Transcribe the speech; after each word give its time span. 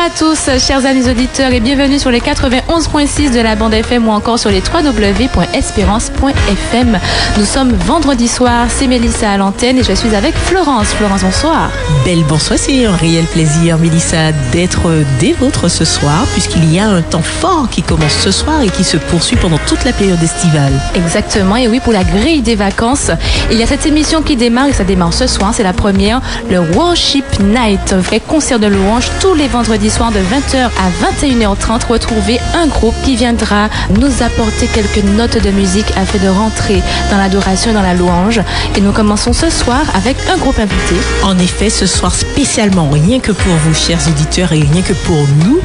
à 0.00 0.08
tous, 0.08 0.48
chers 0.58 0.86
amis 0.86 1.10
auditeurs, 1.10 1.52
et 1.52 1.60
bienvenue 1.60 1.98
sur 1.98 2.10
les 2.10 2.20
91.6 2.20 3.34
de 3.34 3.40
la 3.40 3.54
bande 3.54 3.74
FM 3.74 4.08
ou 4.08 4.12
encore 4.12 4.38
sur 4.38 4.48
les 4.48 4.62
www.espérance.fm. 4.62 6.98
Nous 7.36 7.44
sommes 7.44 7.74
vendredi 7.74 8.26
soir, 8.26 8.68
c'est 8.70 8.86
Mélissa 8.86 9.32
à 9.32 9.36
l'antenne 9.36 9.76
et 9.76 9.82
je 9.82 9.92
suis 9.92 10.14
avec 10.14 10.34
Florence. 10.34 10.94
Florence, 10.94 11.22
bonsoir. 11.22 11.70
Belle 12.06 12.24
bonsoir, 12.24 12.58
c'est 12.58 12.86
un 12.86 12.96
réel 12.96 13.26
plaisir, 13.26 13.76
Mélissa, 13.76 14.32
d'être 14.52 14.90
des 15.18 15.34
vôtres 15.34 15.68
ce 15.68 15.84
soir, 15.84 16.24
puisqu'il 16.32 16.72
y 16.72 16.78
a 16.78 16.88
un 16.88 17.02
temps 17.02 17.20
fort 17.20 17.68
qui 17.70 17.82
commence 17.82 18.14
ce 18.14 18.30
soir 18.30 18.62
et 18.62 18.70
qui 18.70 18.84
se 18.84 18.96
poursuit 18.96 19.36
pendant 19.36 19.58
toute 19.66 19.84
la 19.84 19.92
période 19.92 20.22
estivale. 20.22 20.72
Exactement, 20.94 21.56
et 21.56 21.68
oui, 21.68 21.78
pour 21.78 21.92
la 21.92 22.04
grille 22.04 22.40
des 22.40 22.56
vacances, 22.56 23.10
il 23.50 23.58
y 23.58 23.62
a 23.62 23.66
cette 23.66 23.84
émission 23.84 24.22
qui 24.22 24.36
démarre 24.36 24.68
et 24.68 24.72
ça 24.72 24.84
démarre 24.84 25.12
ce 25.12 25.26
soir, 25.26 25.52
c'est 25.54 25.62
la 25.62 25.74
première, 25.74 26.22
le 26.48 26.60
Worship 26.60 27.26
Night, 27.40 27.92
un 27.92 27.98
vrai 27.98 28.20
concert 28.20 28.58
de 28.58 28.66
louanges 28.66 29.10
tous 29.20 29.34
les 29.34 29.46
vendredis 29.46 29.89
soirs 29.90 30.12
de 30.12 30.20
20h 30.20 30.56
à 30.56 31.12
21h30. 31.12 31.86
Retrouver 31.86 32.38
un 32.54 32.66
groupe 32.66 32.94
qui 33.04 33.16
viendra 33.16 33.68
nous 33.98 34.22
apporter 34.22 34.66
quelques 34.68 35.04
notes 35.04 35.42
de 35.42 35.50
musique 35.50 35.90
afin 35.96 36.18
de 36.18 36.28
rentrer 36.28 36.82
dans 37.10 37.18
l'adoration 37.18 37.72
dans 37.72 37.82
la 37.82 37.94
louange. 37.94 38.40
Et 38.76 38.80
nous 38.80 38.92
commençons 38.92 39.32
ce 39.32 39.50
soir 39.50 39.80
avec 39.94 40.16
un 40.32 40.36
groupe 40.38 40.58
invité. 40.58 40.94
En 41.22 41.36
effet, 41.38 41.70
ce 41.70 41.86
soir 41.86 42.14
spécialement, 42.14 42.88
rien 42.88 43.20
que 43.20 43.32
pour 43.32 43.52
vous, 43.64 43.74
chers 43.74 44.00
auditeurs, 44.08 44.52
et 44.52 44.60
rien 44.60 44.82
que 44.82 44.92
pour 44.92 45.26
nous, 45.44 45.60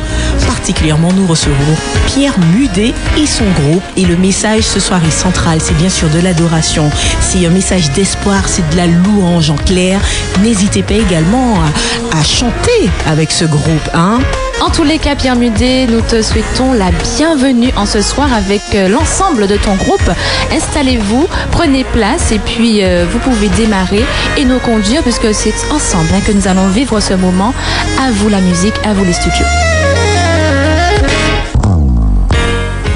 particulièrement, 0.48 1.14
nous 1.14 1.28
recevrons 1.28 1.76
Pierre 2.08 2.36
Mudet 2.54 2.94
et 3.18 3.28
son 3.28 3.46
groupe. 3.62 3.84
Et 3.96 4.06
le 4.06 4.18
message 4.18 4.64
ce 4.64 4.80
soir 4.80 5.00
est 5.06 5.12
central, 5.12 5.60
c'est 5.62 5.78
bien 5.78 5.90
sûr 5.90 6.10
de 6.10 6.20
l'adoration. 6.20 6.90
C'est 7.22 7.46
un 7.46 7.52
message 7.52 7.92
d'espoir, 7.92 8.48
c'est 8.48 8.68
de 8.72 8.78
la 8.78 8.88
louange 8.88 9.52
en 9.52 9.56
clair. 9.56 10.00
N'hésitez 10.42 10.82
pas 10.84 10.96
également 10.96 11.56
à, 11.62 12.20
à 12.20 12.24
chanter 12.24 12.90
avec 13.06 13.32
ce 13.32 13.46
groupe. 13.46 13.90
Hein 13.94 14.15
En 14.62 14.70
tous 14.70 14.84
les 14.84 14.98
cas, 14.98 15.16
Pierre 15.16 15.36
Mudet, 15.36 15.88
nous 15.88 16.02
te 16.02 16.22
souhaitons 16.22 16.74
la 16.74 16.92
bienvenue 17.18 17.72
en 17.76 17.86
ce 17.86 18.02
soir 18.02 18.32
avec 18.34 18.62
euh, 18.74 18.88
l'ensemble 18.88 19.48
de 19.48 19.58
ton 19.58 19.76
groupe. 19.76 20.12
Installez-vous, 20.52 21.28
prenez 21.52 21.84
place 21.84 22.32
et 22.32 22.40
puis 22.40 22.84
euh, 22.84 23.06
vous 23.12 23.20
pouvez 23.20 23.50
démarrer 23.50 24.04
et 24.38 24.46
nous 24.46 24.60
conduire 24.60 25.02
puisque 25.04 25.34
c'est 25.34 25.54
ensemble 25.72 26.10
hein, 26.14 26.22
que 26.26 26.32
nous 26.32 26.48
allons 26.48 26.68
vivre 26.68 27.00
ce 27.00 27.14
moment. 27.14 27.54
À 28.02 28.12
vous 28.12 28.30
la 28.30 28.42
musique, 28.42 28.76
à 28.84 28.94
vous 28.94 29.06
les 29.06 29.14
studios. 29.14 29.46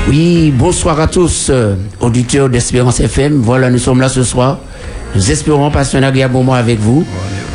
Oui, 0.10 0.52
bonsoir 0.52 1.00
à 1.00 1.08
tous, 1.08 1.50
euh, 1.52 1.76
auditeurs 2.00 2.50
d'Espérance 2.50 3.00
FM. 3.00 3.42
Voilà, 3.42 3.70
nous 3.70 3.78
sommes 3.78 4.02
là 4.02 4.10
ce 4.10 4.24
soir. 4.24 4.58
Nous 5.16 5.30
espérons 5.32 5.70
passer 5.70 5.98
un 5.98 6.04
agréable 6.04 6.34
moment 6.34 6.54
avec 6.54 6.80
vous. 6.80 7.06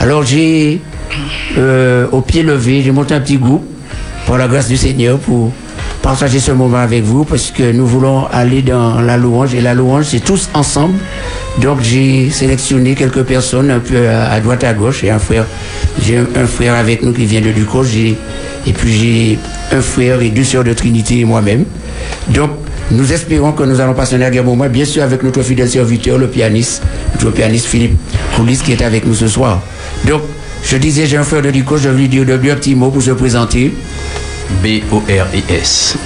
Alors, 0.01 0.23
j'ai, 0.23 0.81
euh, 1.57 2.07
au 2.13 2.21
pied 2.21 2.43
levé, 2.43 2.83
j'ai 2.83 2.91
monté 2.91 3.15
un 3.15 3.21
petit 3.21 3.39
groupe, 3.39 3.65
par 4.27 4.39
la 4.39 4.49
grâce 4.49 4.69
du 4.69 4.77
Seigneur, 4.77 5.19
pour 5.19 5.53
partager 6.03 6.39
ce 6.39 6.53
moment 6.53 6.79
avec 6.79 7.03
vous, 7.03 7.25
parce 7.25 7.51
que 7.51 7.73
nous 7.73 7.87
voulons 7.87 8.27
aller 8.33 8.63
dans 8.63 9.01
la 9.01 9.17
louange, 9.17 9.55
et 9.55 9.61
la 9.61 9.75
louange, 9.75 10.07
c'est 10.07 10.21
tous 10.21 10.49
ensemble. 10.55 10.95
Donc, 11.61 11.81
j'ai 11.83 12.31
sélectionné 12.31 12.95
quelques 12.95 13.23
personnes 13.23 13.71
un 13.71 13.79
peu 13.79 14.09
à, 14.09 14.39
droite, 14.41 14.65
à 14.65 14.75
gauche, 14.75 15.05
et 15.05 15.11
un 15.11 15.19
frère, 15.19 15.47
j'ai 16.03 16.19
un, 16.19 16.47
frère 16.47 16.75
avec 16.75 17.03
nous 17.03 17.13
qui 17.13 17.25
vient 17.27 17.41
de 17.41 17.53
Ducos, 17.53 17.85
et 17.87 18.73
puis 18.73 18.93
j'ai 18.93 19.39
un 19.77 19.81
frère 19.81 20.21
et 20.21 20.31
deux 20.31 20.45
sœurs 20.45 20.65
de 20.65 20.73
Trinité 20.73 21.21
et 21.21 21.25
moi-même. 21.25 21.65
Donc, 22.29 22.51
nous 22.91 23.13
espérons 23.13 23.53
que 23.53 23.63
nous 23.63 23.81
allons 23.81 23.95
passer 23.95 24.17
un 24.17 24.21
agréable 24.21 24.49
moment, 24.49 24.69
bien 24.69 24.85
sûr, 24.85 25.03
avec 25.03 25.23
notre 25.23 25.43
fidèle 25.43 25.71
serviteur, 25.71 26.19
le 26.19 26.29
pianiste, 26.29 26.83
notre 27.15 27.31
pianiste 27.31 27.67
Philippe 27.67 27.97
Coulis, 28.37 28.59
qui 28.59 28.73
est 28.73 28.83
avec 28.83 29.07
nous 29.07 29.15
ce 29.15 29.29
soir. 29.29 29.61
Donc, 30.07 30.21
je 30.65 30.77
disais, 30.77 31.07
j'ai 31.07 31.17
un 31.17 31.25
frère 31.25 31.43
de 31.43 31.51
Ducos, 31.51 31.79
je 31.79 31.89
vais 31.89 31.99
lui 31.99 32.09
dire 32.09 32.25
de 32.25 32.37
bien 32.37 32.55
petits 32.57 32.75
mots 32.75 32.91
pour 32.91 33.03
se 33.03 33.11
présenter, 33.11 33.75
B-O-R-I-S. 34.63 35.97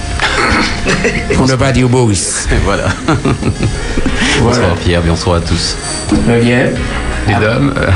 pour 1.35 1.47
ne 1.47 1.55
pas 1.55 1.71
dire 1.71 1.87
Boris. 1.89 2.47
voilà. 2.65 2.87
Voilà. 4.41 4.57
Bonsoir 4.57 4.75
Pierre, 4.77 5.01
bonsoir 5.01 5.35
à 5.37 5.41
tous. 5.41 5.75
Très 6.25 6.39
bien. 6.39 6.67
Mesdames, 7.27 7.73
euh, 7.77 7.89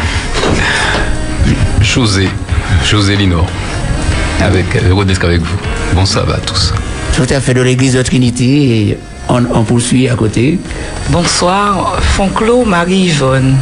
José, 1.82 2.28
José 2.84 3.16
Linor, 3.16 3.46
avec, 4.42 4.76
euh, 4.76 4.90
heureux 4.90 5.06
d'être 5.06 5.24
avec 5.24 5.40
vous. 5.42 5.58
Bonsoir 5.94 6.30
à 6.30 6.40
tous. 6.40 6.74
Tout 7.16 7.28
à 7.30 7.40
fait 7.40 7.54
de 7.54 7.62
l'église 7.62 7.94
de 7.94 8.02
Trinité, 8.02 8.46
et 8.46 8.98
on, 9.30 9.44
on 9.54 9.64
poursuit 9.64 10.10
à 10.10 10.16
côté. 10.16 10.60
Bonsoir, 11.10 11.98
Fonclos 12.02 12.66
Marie-Yvonne. 12.66 13.56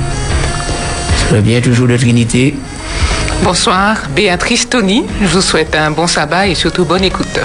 Très 1.30 1.42
bien, 1.42 1.62
toujours 1.62 1.88
de 1.88 1.98
Trinité. 1.98 2.56
Bonsoir, 3.44 3.98
Béatrice 4.16 4.70
Tony. 4.70 5.04
Je 5.20 5.28
vous 5.28 5.42
souhaite 5.42 5.76
un 5.76 5.90
bon 5.90 6.06
sabbat 6.06 6.48
et 6.48 6.54
surtout 6.54 6.86
bonne 6.86 7.04
écoute. 7.04 7.40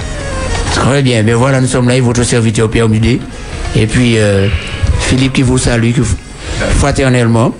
Très 0.71 1.01
bien, 1.01 1.23
mais 1.23 1.33
voilà, 1.33 1.59
nous 1.59 1.67
sommes 1.67 1.87
là, 1.87 1.95
et 1.95 2.01
votre 2.01 2.21
serviteur 2.21 2.69
Pierre 2.69 2.87
Mudet. 2.87 3.19
Et 3.75 3.87
puis, 3.87 4.19
euh, 4.19 4.47
Philippe 4.99 5.33
qui 5.33 5.41
vous 5.41 5.57
salue 5.57 5.91
fraternellement. 6.77 7.51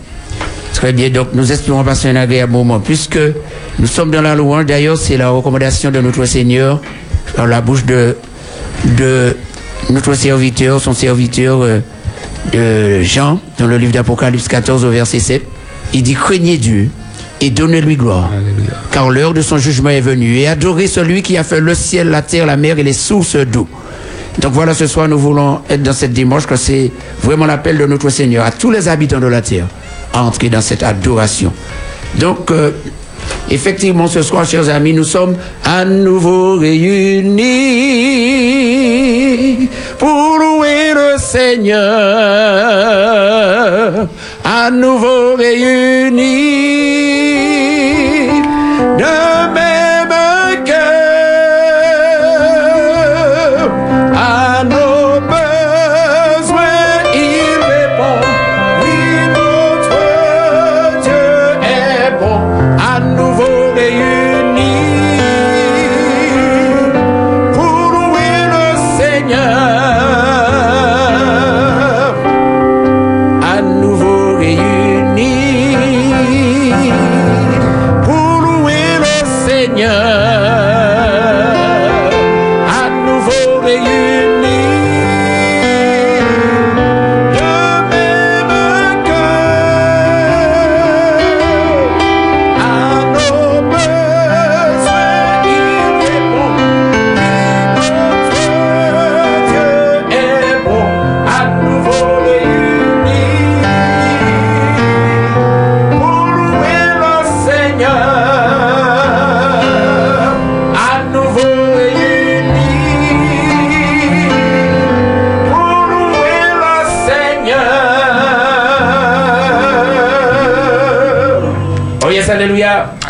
Très 0.73 0.93
bien, 0.93 1.09
donc 1.09 1.29
nous 1.33 1.51
espérons 1.51 1.83
passer 1.83 2.09
un 2.09 2.15
agréable 2.15 2.51
moment, 2.51 2.79
puisque 2.79 3.19
nous 3.79 3.87
sommes 3.87 4.11
dans 4.11 4.21
la 4.21 4.35
louange. 4.35 4.67
D'ailleurs, 4.67 4.97
c'est 4.97 5.17
la 5.17 5.29
recommandation 5.29 5.89
de 5.89 5.99
notre 5.99 6.23
Seigneur, 6.25 6.79
dans 7.35 7.47
la 7.47 7.59
bouche 7.61 7.85
de, 7.85 8.15
de 8.85 9.35
notre 9.89 10.13
serviteur, 10.13 10.79
son 10.79 10.93
serviteur 10.93 11.61
euh, 11.63 11.79
de 12.53 13.01
Jean, 13.01 13.39
dans 13.57 13.65
le 13.65 13.79
livre 13.79 13.93
d'Apocalypse 13.93 14.47
14 14.47 14.85
au 14.85 14.91
verset 14.91 15.19
7. 15.19 15.43
Il 15.93 16.03
dit, 16.03 16.13
craignez 16.13 16.57
Dieu 16.57 16.91
et 17.41 17.49
donnez-lui 17.49 17.95
gloire 17.95 18.29
Alléluia. 18.31 18.73
car 18.91 19.09
l'heure 19.09 19.33
de 19.33 19.41
son 19.41 19.57
jugement 19.57 19.89
est 19.89 20.01
venue, 20.01 20.37
et 20.37 20.47
adorez 20.47 20.87
celui 20.87 21.21
qui 21.21 21.37
a 21.37 21.43
fait 21.43 21.59
le 21.59 21.73
ciel, 21.75 22.09
la 22.09 22.21
terre, 22.21 22.45
la 22.45 22.57
mer 22.57 22.79
et 22.79 22.83
les 22.83 22.93
sources 22.93 23.35
d'eau. 23.35 23.67
Donc 24.39 24.53
voilà, 24.53 24.73
ce 24.73 24.85
soir, 24.87 25.07
nous 25.07 25.17
voulons 25.17 25.61
être 25.69 25.81
dans 25.83 25.93
cette 25.93 26.13
démarche, 26.13 26.45
que 26.45 26.55
c'est 26.55 26.91
vraiment 27.23 27.45
l'appel 27.47 27.77
de 27.77 27.85
notre 27.85 28.09
Seigneur 28.09 28.45
à 28.45 28.51
tous 28.51 28.69
les 28.71 28.87
habitants 28.87 29.19
de 29.19 29.27
la 29.27 29.41
terre 29.41 29.65
à 30.13 30.23
entrer 30.23 30.49
dans 30.49 30.61
cette 30.61 30.83
adoration. 30.83 31.51
Donc, 32.19 32.51
euh, 32.51 32.71
effectivement, 33.49 34.07
ce 34.07 34.21
soir, 34.21 34.45
chers 34.45 34.69
amis, 34.69 34.93
nous 34.93 35.03
sommes 35.03 35.35
à 35.63 35.83
nouveau 35.85 36.57
réunis 36.57 37.37
pour 39.97 40.37
louer 40.39 40.93
le 40.93 41.17
Seigneur. 41.17 41.77
À 44.49 44.71
nouveau 44.71 45.35
réunis 45.35 46.47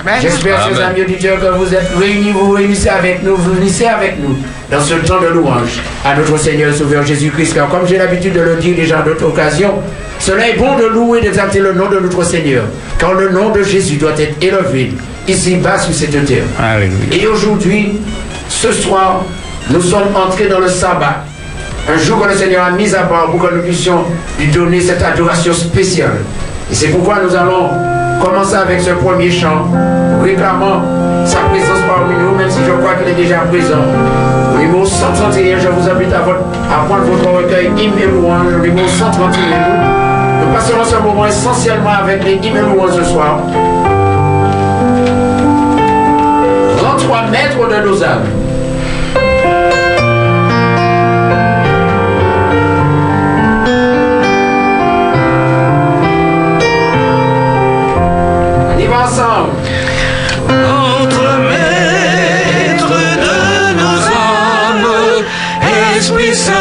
Amen. 0.07 0.21
J'espère, 0.21 0.65
chers 0.65 0.88
amis 0.88 1.01
auditeurs, 1.01 1.38
que 1.38 1.57
vous 1.57 1.74
êtes 1.74 1.92
réunis, 2.00 2.31
vous 2.31 2.45
vous 2.45 2.51
réunissez 2.54 2.88
avec 2.88 3.24
nous, 3.24 3.36
vous 3.36 3.57
unissez 3.57 3.88
avec 3.88 4.18
nous 4.21 4.38
dans 4.71 4.81
ce 4.81 4.94
temps 5.06 5.19
de 5.19 5.27
louange 5.27 5.81
à 6.06 6.15
notre 6.15 6.38
Seigneur 6.38 6.74
et 6.74 6.77
Sauveur 6.77 7.06
Jésus-Christ. 7.06 7.54
Car 7.54 7.68
comme 7.68 7.86
j'ai 7.86 7.98
l'habitude 7.98 8.33
de 8.33 8.39
le 8.39 8.56
dire 8.56 8.75
déjà 8.75 9.00
à 9.00 9.01
d'autres 9.01 9.25
occasions, 9.25 9.74
cela 10.19 10.48
est 10.48 10.54
bon 10.54 10.77
de 10.77 10.86
louer 10.86 11.19
et 11.19 11.21
d'exalter 11.24 11.59
le 11.59 11.74
nom 11.74 11.89
de 11.89 12.00
notre 12.00 12.24
Seigneur. 12.24 12.63
Car 12.98 13.15
le 13.15 13.31
nom 13.31 13.50
de 13.50 13.63
Jésus 13.63 13.98
doit 13.98 14.18
être 14.18 14.42
élevé 14.42 14.94
ici-bas 15.27 15.77
sur 15.77 15.94
cette 15.94 16.25
terre. 16.25 16.44
Alléluia. 16.57 16.98
Et 17.12 17.27
aujourd'hui, 17.27 18.00
ce 18.48 18.71
soir, 18.71 19.25
nous 19.69 19.81
sommes 19.81 20.15
entrés 20.15 20.48
dans 20.48 20.59
le 20.59 20.69
sabbat. 20.69 21.25
Un 21.94 21.98
jour 21.98 22.21
que 22.21 22.30
le 22.30 22.36
Seigneur 22.36 22.63
a 22.63 22.71
mis 22.71 22.95
à 22.95 23.04
part 23.04 23.30
pour 23.30 23.42
que 23.45 23.54
nous 23.54 23.62
puissions 23.62 24.06
lui 24.39 24.48
donner 24.48 24.80
cette 24.80 25.01
adoration 25.04 25.51
spéciale. 25.51 26.19
Et 26.71 26.75
c'est 26.75 26.88
pourquoi 26.88 27.18
nous 27.24 27.36
allons 27.36 27.96
commencer 28.24 28.56
avec 28.56 28.81
ce 28.81 28.92
premier 28.92 29.31
chant, 29.31 29.68
réclamant 30.24 30.81
sa 31.25 31.40
présence 31.50 31.81
parmi 31.88 32.16
nous, 32.16 32.36
même 32.36 32.50
si 32.50 32.60
je 32.66 32.72
crois 32.72 32.96
qu'il 32.96 33.12
est 33.12 33.16
déjà 33.16 33.40
présent. 33.40 33.84
Numéro 34.58 34.86
131, 34.86 35.60
je 35.60 35.68
vous 35.68 35.90
invite 35.90 36.14
à, 36.14 36.19
prendre 36.86 37.04
votre 37.04 37.30
recueil 37.38 37.72
hymne 37.78 38.12
louange, 38.12 38.56
au 38.56 38.66
numéro 38.66 38.88
131. 38.88 39.38
Nous 40.42 40.54
passerons 40.54 40.84
ce 40.84 40.96
moment 40.96 41.25
essentiellement 41.25 41.92
avec 42.02 42.24
les 42.24 42.38
ce 42.38 43.04
soir. 43.04 43.40
33 46.78 47.22
mètres 47.31 47.68
de 47.69 47.88
nos 47.88 48.04
âmes. 48.04 48.46
Ensemble. 59.07 59.51
Entre 60.50 61.27
maître 61.50 62.94
de 63.25 63.39
nos 63.80 64.00
âmes, 64.07 65.25
Esprit 65.98 66.36
Saint, 66.36 66.54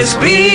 Esprit 0.00 0.49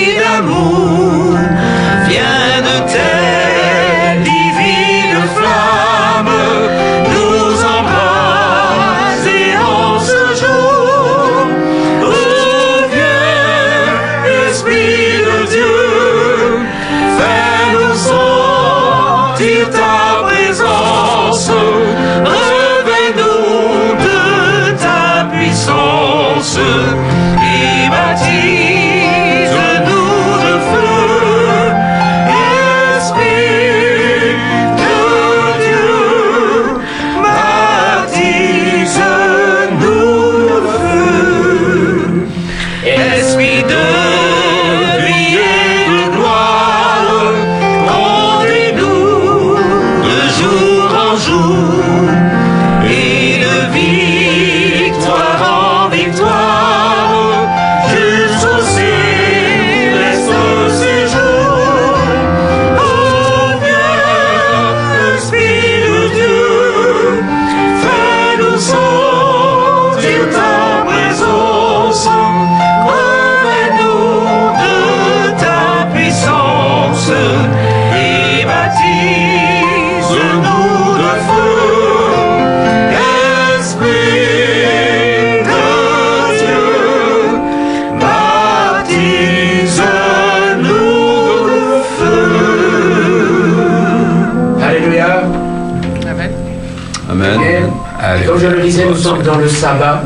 dans 99.26 99.38
le 99.38 99.48
sabbat. 99.48 100.04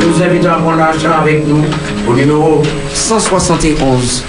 Nous 0.00 0.22
invitons 0.22 0.50
à 0.50 0.54
prendre 0.54 0.78
l'argent 0.78 1.10
avec 1.20 1.46
nous 1.46 1.64
au 2.08 2.14
numéro 2.14 2.62
171. 2.94 4.24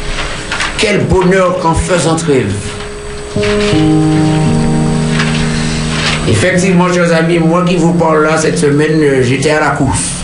Quel 0.78 1.06
bonheur 1.06 1.60
qu'en 1.60 1.74
faisant 1.74 2.16
trêve. 2.16 2.54
Effectivement, 6.28 6.92
chers 6.92 7.14
amis, 7.14 7.40
moi 7.40 7.64
qui 7.64 7.76
vous 7.76 7.94
parle 7.94 8.24
là 8.24 8.38
cette 8.38 8.58
semaine, 8.58 9.00
euh, 9.02 9.22
j'étais 9.22 9.52
à 9.52 9.60
la 9.60 9.70
course. 9.72 10.24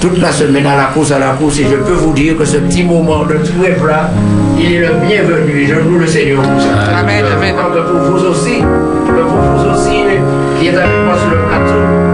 Toute 0.00 0.18
la 0.18 0.30
semaine 0.30 0.66
à 0.66 0.76
la 0.76 0.84
course, 0.84 1.12
à 1.12 1.18
la 1.18 1.30
course, 1.30 1.58
et 1.60 1.64
je 1.64 1.76
peux 1.76 1.92
vous 1.92 2.12
dire 2.12 2.36
que 2.36 2.44
ce 2.44 2.58
petit 2.58 2.84
moment 2.84 3.24
de 3.24 3.34
trêve 3.34 3.86
là, 3.86 4.10
il 4.58 4.72
est 4.74 4.80
le 4.80 4.94
bienvenu. 5.06 5.62
Et 5.62 5.66
je 5.66 5.74
loue 5.76 5.98
le 5.98 6.06
Seigneur 6.06 6.42
pour 6.42 6.60
ça. 6.60 6.98
Amen, 6.98 7.24
amen. 7.24 7.54
Pour 7.54 7.98
vous 7.98 8.26
aussi, 8.26 8.58
que 8.58 9.22
pour 9.22 9.40
vous 9.40 9.70
aussi, 9.70 10.02
qui 10.60 10.68
êtes 10.68 10.76
avec 10.76 11.04
moi 11.06 11.16
sur 11.18 11.30
le 11.30 11.36
plateau, 11.48 12.05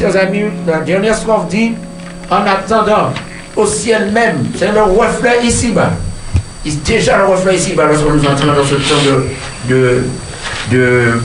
chers 0.00 0.16
amis, 0.16 0.44
la 0.66 0.78
dernière 0.78 1.14
strophe 1.14 1.48
dit 1.48 1.72
En 2.30 2.36
attendant, 2.46 3.12
au 3.54 3.66
ciel 3.66 4.10
même, 4.12 4.46
c'est 4.56 4.72
le 4.72 4.82
reflet 4.82 5.44
ici-bas. 5.44 5.90
Déjà 6.86 7.18
le 7.18 7.24
reflet 7.24 7.56
ici-bas 7.56 7.84
lorsque 7.86 8.06
nous 8.06 8.24
entrons 8.24 8.46
dans 8.46 8.64
ce 8.64 8.76
temps 8.76 9.02
de, 9.68 9.74
de, 9.74 10.04
de 10.70 11.20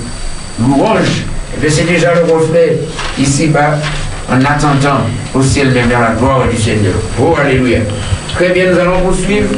louange. 0.62 1.24
Eh 1.64 1.70
C'est 1.70 1.86
déjà 1.86 2.14
le 2.16 2.34
reflet 2.34 2.80
ici-bas 3.18 3.78
en 4.30 4.42
attendant 4.42 5.06
au 5.34 5.42
ciel 5.42 5.72
même 5.72 5.88
dans 5.88 6.00
la 6.00 6.12
gloire 6.12 6.48
du 6.50 6.58
Seigneur. 6.58 6.96
Oh, 7.22 7.34
alléluia. 7.40 7.80
Très 8.36 8.50
bien, 8.50 8.72
nous 8.72 8.80
allons 8.80 9.00
poursuivre 9.02 9.50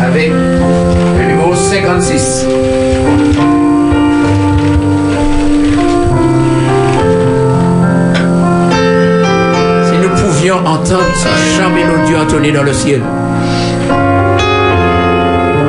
avec 0.00 0.30
le 0.30 1.26
numéro 1.26 1.52
56. 1.54 2.46
Pouvions 10.44 10.58
entendre 10.66 11.00
ce 11.14 11.56
chant 11.56 11.70
mélodieux 11.70 12.18
entonné 12.18 12.52
dans 12.52 12.64
le 12.64 12.74
ciel. 12.74 13.00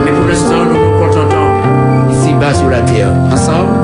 Mais 0.04 0.12
pour 0.12 0.28
l'instant, 0.28 0.66
nous 0.66 0.74
nous 0.74 1.00
contentons 1.00 2.12
ici-bas 2.12 2.54
sur 2.54 2.68
la 2.70 2.82
terre. 2.82 3.14
Ensemble. 3.32 3.75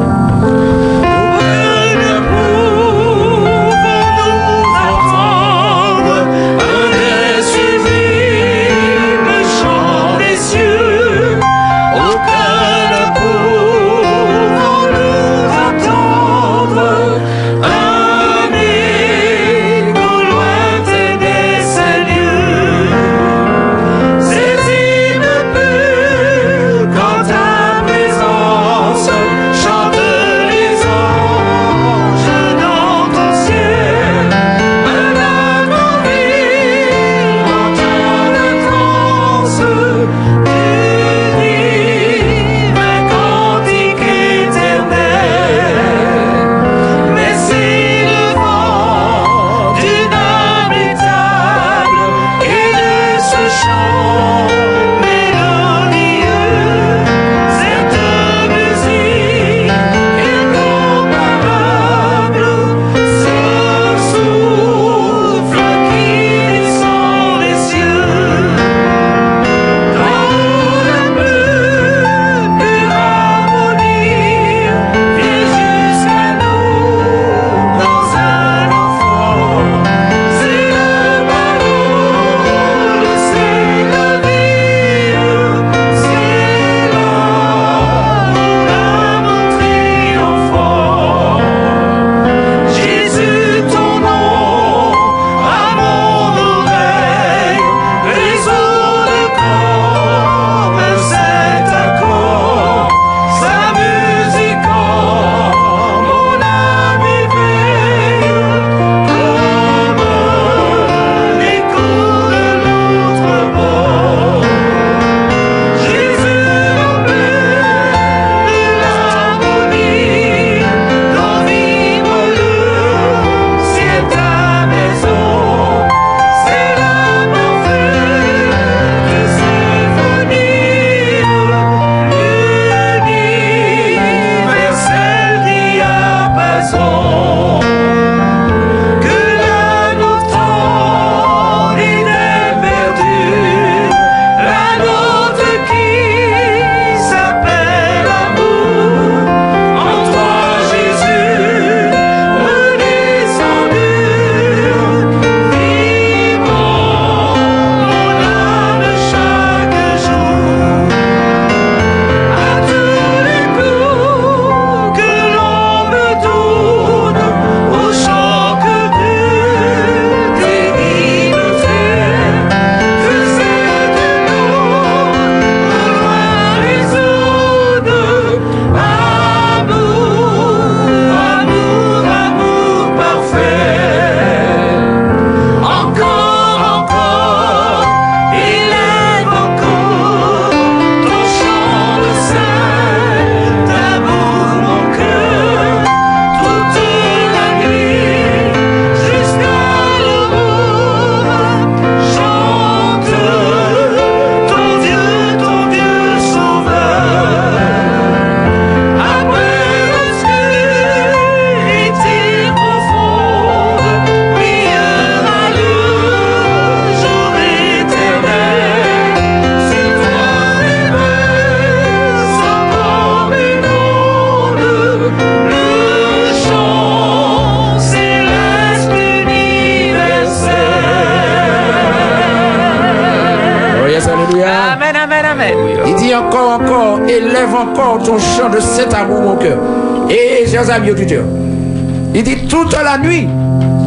Il 242.13 242.23
dit 242.23 242.47
toute 242.47 242.73
la 242.73 242.97
nuit 242.97 243.27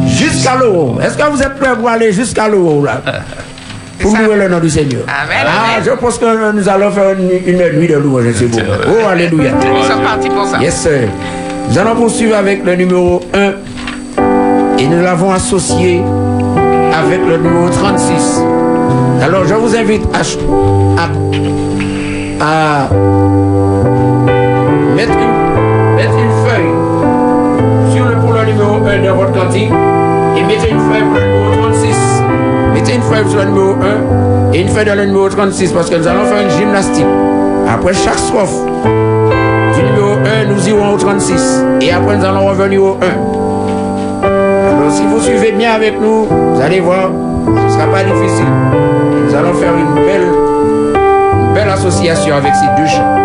jusqu'à 0.07 0.55
l'euro. 0.55 0.97
Est-ce 1.01 1.17
que 1.17 1.31
vous 1.31 1.41
êtes 1.41 1.55
prêts 1.55 1.75
pour 1.75 1.89
aller 1.89 2.11
jusqu'à 2.11 2.47
l'euro 2.47 2.83
là? 2.83 3.01
Pour 3.99 4.15
louer 4.15 4.35
le 4.35 4.49
nom 4.49 4.59
du 4.59 4.69
Seigneur. 4.69 5.01
Ah. 5.07 5.81
Je 5.83 5.91
pense 5.91 6.19
que 6.19 6.51
nous 6.51 6.69
allons 6.69 6.91
faire 6.91 7.11
une, 7.13 7.79
nuit 7.79 7.87
de 7.87 7.95
louange, 7.95 8.25
c'est 8.35 8.45
bon. 8.47 8.59
Oh, 8.87 9.07
Alléluia. 9.09 9.51
Nous 9.53 9.83
sommes 9.83 10.03
partis 10.03 10.29
pour 10.29 10.45
ça. 10.45 10.59
Yes, 10.59 10.75
sir. 10.75 11.07
Nous 11.69 11.77
allons 11.79 11.95
poursuivre 11.95 12.35
avec 12.35 12.63
le 12.63 12.75
numéro 12.75 13.21
1 13.33 13.53
et 14.77 14.87
nous 14.87 15.01
l'avons 15.01 15.31
associé 15.31 16.01
avec 16.93 17.19
le 17.27 17.37
numéro 17.37 17.69
36. 17.69 18.41
Alors, 19.23 19.45
je 19.47 19.55
vous 19.55 19.75
invite 19.75 20.03
à, 20.13 20.21
à 22.45 22.89
mettre 24.95 25.24
et 29.37 30.43
mettez 30.43 30.69
une 30.69 30.79
feuille 30.79 31.03
pour 31.03 31.19
le 31.19 31.25
numéro 31.25 31.61
36. 31.63 32.23
Mettez 32.73 32.95
une 32.95 33.01
feuille 33.01 33.29
sur 33.29 33.39
le 33.39 33.45
numéro 33.45 33.75
1 34.49 34.53
et 34.53 34.61
une 34.61 34.69
feuille 34.69 34.85
dans 34.85 34.95
le 34.95 35.05
numéro 35.05 35.27
36 35.27 35.73
parce 35.73 35.89
que 35.89 35.95
nous 35.95 36.07
allons 36.07 36.25
faire 36.25 36.41
une 36.41 36.49
gymnastique. 36.49 37.05
Après 37.67 37.93
chaque 37.93 38.17
strophe 38.17 38.65
du 38.85 39.83
numéro 39.83 40.13
1, 40.43 40.45
nous 40.53 40.69
irons 40.69 40.93
au 40.93 40.97
36 40.97 41.65
et 41.81 41.91
après 41.91 42.17
nous 42.17 42.25
allons 42.25 42.47
revenir 42.47 42.81
au 42.81 42.97
1. 43.01 44.25
Alors 44.25 44.91
si 44.91 45.03
vous 45.05 45.19
suivez 45.19 45.51
bien 45.51 45.73
avec 45.73 45.99
nous, 45.99 46.25
vous 46.25 46.61
allez 46.61 46.79
voir, 46.79 47.09
ce 47.45 47.63
ne 47.63 47.69
sera 47.69 47.87
pas 47.87 48.03
difficile. 48.03 48.45
Nous 49.27 49.35
allons 49.35 49.53
faire 49.53 49.73
une 49.75 49.95
belle, 49.95 50.31
belle 51.53 51.69
association 51.69 52.35
avec 52.35 52.53
ces 52.55 52.81
deux 52.81 52.87
chants. 52.87 53.24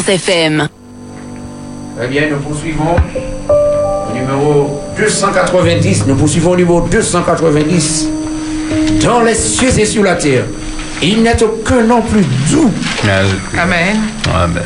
FM. 0.00 0.68
Très 1.96 2.04
eh 2.04 2.08
bien, 2.08 2.22
nous 2.30 2.38
poursuivons. 2.38 2.96
Numéro 4.14 4.80
290, 4.98 6.06
nous 6.06 6.14
poursuivons 6.14 6.50
au 6.50 6.56
numéro 6.56 6.80
290. 6.82 8.08
Dans 9.02 9.20
les 9.20 9.34
cieux 9.34 9.78
et 9.78 9.84
sur 9.84 10.02
la 10.02 10.16
terre, 10.16 10.44
il 11.02 11.22
n'est 11.22 11.42
aucun 11.42 11.82
nom 11.82 12.02
plus 12.02 12.24
doux. 12.50 12.70
Amen. 13.58 13.96
Amen. 14.34 14.62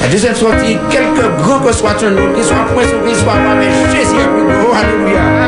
La 0.00 0.08
deuxième 0.08 0.34
sortie, 0.34 0.76
quelque 0.90 1.42
grand 1.42 1.60
que 1.60 1.72
soit 1.72 2.02
un 2.02 2.10
nom, 2.10 2.32
qu'il 2.34 2.44
soit 2.44 2.64
point 2.72 2.82
ou 2.84 3.06
qu'il 3.06 3.16
soit 3.16 3.32
pas, 3.32 3.54
mais 3.54 3.70
Jésus 3.94 4.16
est 4.16 4.28
plus 4.28 4.44
gros. 4.44 4.74
Alléluia. 4.74 5.41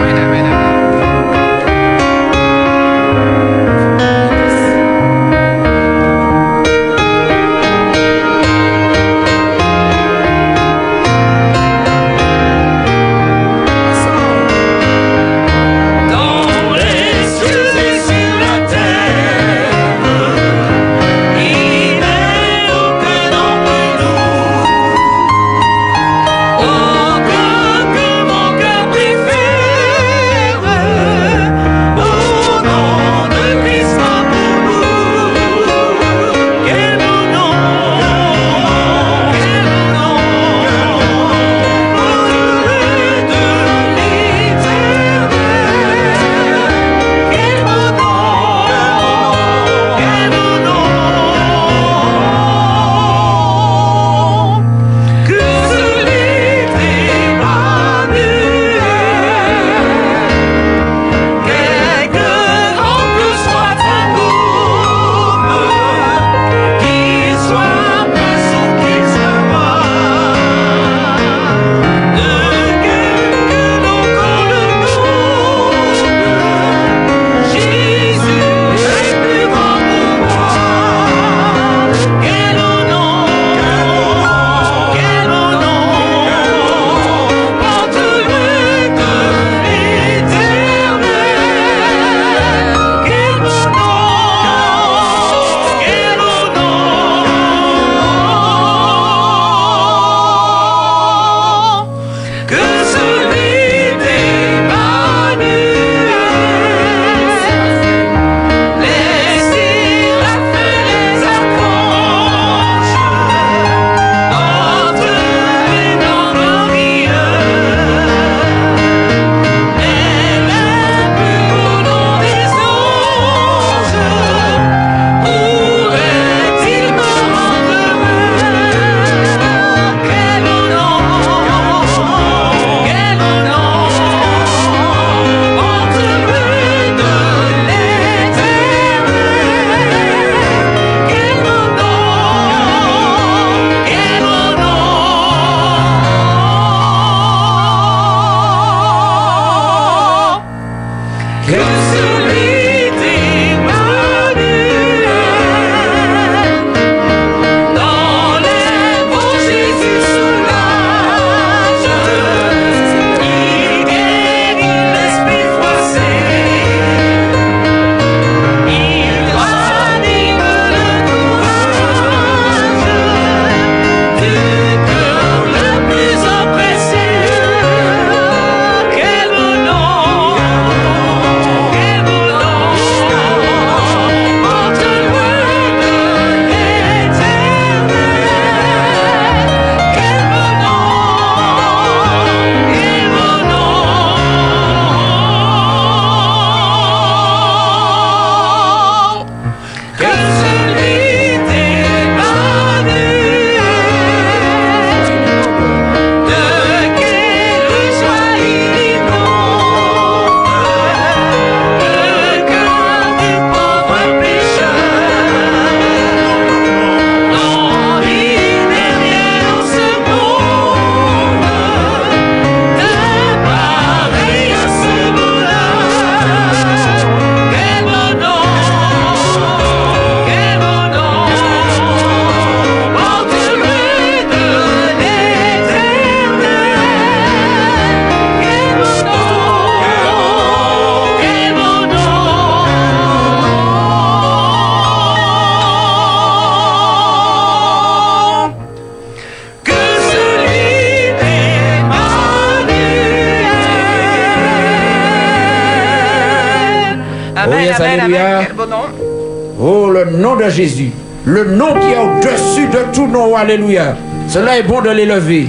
Oh, 263.35 263.37
alléluia. 263.37 263.97
Cela 264.29 264.59
est 264.59 264.63
bon 264.63 264.81
de 264.81 264.91
l'élever, 264.91 265.49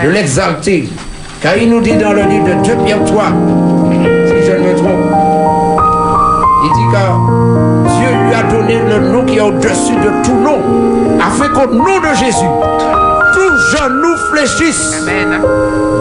de 0.00 0.08
l'exalter. 0.10 0.88
Car 1.42 1.56
il 1.56 1.68
nous 1.68 1.80
dit 1.80 1.96
dans 1.96 2.12
le 2.12 2.22
livre 2.22 2.44
de 2.44 2.64
2 2.64 2.84
Pierre 2.84 3.04
3, 3.04 3.24
si 3.24 4.46
je 4.46 4.52
ne 4.52 4.58
me 4.58 4.76
trompe, 4.76 5.10
il 6.62 6.72
dit 6.72 6.92
car 6.92 7.18
Dieu 7.98 8.10
lui 8.26 8.34
a 8.34 8.42
donné 8.44 8.78
le 8.88 9.10
nom 9.10 9.24
qui 9.24 9.38
est 9.38 9.40
au-dessus 9.40 9.96
de 9.96 10.24
tout 10.24 10.36
nom, 10.36 10.58
afin 11.20 11.48
qu'au 11.48 11.74
nom 11.74 11.98
de 11.98 12.14
Jésus, 12.14 12.46
tout 13.34 13.56
genou 13.76 14.16
fléchisse 14.32 15.04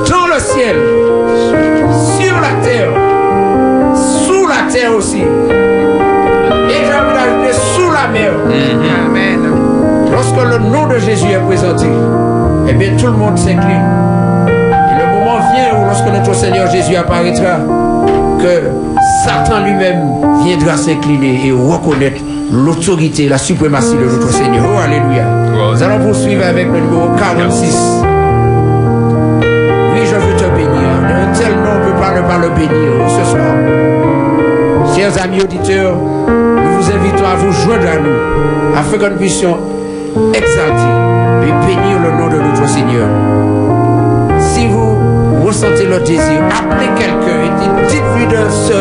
dans 0.08 0.28
le 0.28 0.39
ciel, 0.39 0.76
sur 2.19 2.36
la 2.39 2.54
terre, 2.63 2.89
sous 3.95 4.45
la 4.45 4.72
terre 4.72 4.95
aussi. 4.95 5.24
Nom 10.69 10.88
de 10.88 10.99
Jésus 10.99 11.27
est 11.27 11.45
présenté, 11.45 11.88
eh 12.67 12.73
bien 12.73 12.95
tout 12.97 13.08
le 13.08 13.13
monde 13.13 13.38
s'incline. 13.38 13.84
Et 14.47 14.99
le 14.99 15.08
moment 15.08 15.39
vient 15.53 15.79
où 15.79 15.86
lorsque 15.86 16.08
notre 16.08 16.34
Seigneur 16.36 16.69
Jésus 16.69 16.95
apparaîtra, 16.95 17.58
que 18.39 18.69
Satan 19.25 19.63
lui-même 19.65 20.01
viendra 20.43 20.77
s'incliner 20.77 21.47
et 21.47 21.51
reconnaître 21.51 22.21
l'autorité, 22.51 23.27
la 23.27 23.38
suprématie 23.38 23.95
de 23.95 24.05
notre 24.05 24.32
Seigneur. 24.32 24.65
Oh, 24.73 24.79
alléluia. 24.79 25.25
Nous 25.73 25.84
allons 25.84 26.05
poursuivre 26.05 26.45
avec 26.45 26.67
le 26.67 26.79
numéro 26.79 27.10
46. 27.17 28.03
Oui, 29.93 29.99
je 30.05 30.15
veux 30.15 30.36
te 30.38 30.55
bénir. 30.55 30.89
Un 31.03 31.34
tel 31.34 31.53
nom 31.55 31.79
ne 31.79 31.91
peut 31.91 31.99
pas 31.99 32.13
ne 32.15 32.21
pas 32.21 32.38
le 32.38 32.49
bénir 32.49 32.91
ce 33.08 33.23
soir. 33.29 34.95
Chers 34.95 35.23
amis 35.23 35.41
auditeurs, 35.41 35.95
nous 35.95 36.71
vous 36.77 36.89
invitons 36.91 37.25
à 37.25 37.36
vous 37.36 37.51
joindre 37.51 37.88
à 37.88 37.97
nous 37.97 38.77
afin 38.77 38.97
que 38.97 39.10
nous 39.12 39.17
puissions 39.17 39.58
exalter 40.34 40.95
et 41.43 41.65
bénir 41.67 42.00
le 42.04 42.12
nom 42.17 42.28
de 42.30 42.38
notre 42.41 42.67
Seigneur. 42.67 43.08
Si 44.39 44.67
vous 44.67 44.98
ressentez 45.45 45.86
le 45.86 46.00
désir, 46.00 46.41
appelez 46.50 46.89
quelqu'un 46.98 47.39
et 47.45 47.50
dites- 47.60 47.88
dites-lui 47.89 48.26
de 48.28 48.50
se, 48.50 48.80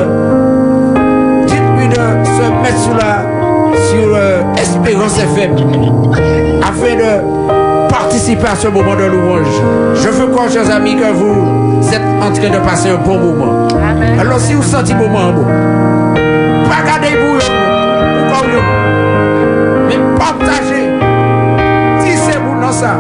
dites-lui 1.47 1.89
de 1.89 2.25
se 2.25 2.63
mettre 2.63 2.79
sur 2.79 2.95
la, 2.95 3.23
sur 3.89 4.15
euh, 4.15 4.43
Espérance 4.57 5.19
FM 5.19 5.53
afin 6.63 6.95
de 6.97 7.89
participer 7.89 8.47
à 8.47 8.55
ce 8.57 8.69
moment 8.69 8.95
de 8.97 9.05
louange. 9.05 9.47
Je 9.95 10.09
veux 10.09 10.27
croire, 10.29 10.49
chers 10.51 10.71
amis, 10.75 10.97
que 10.97 11.11
vous 11.13 11.89
êtes 11.93 12.01
en 12.23 12.33
train 12.33 12.51
de 12.51 12.59
passer 12.65 12.91
un 12.91 12.97
bon 12.97 13.19
moment. 13.19 13.69
Alors 14.21 14.39
si 14.39 14.55
vous 14.55 14.63
sentez 14.63 14.93
le 14.95 14.99
moment 15.01 15.33
bon, 15.33 15.45
pas 18.31 18.43
eux, 18.47 18.63
mais 19.89 19.97
partagez. 20.19 20.78
Ça. 22.79 22.95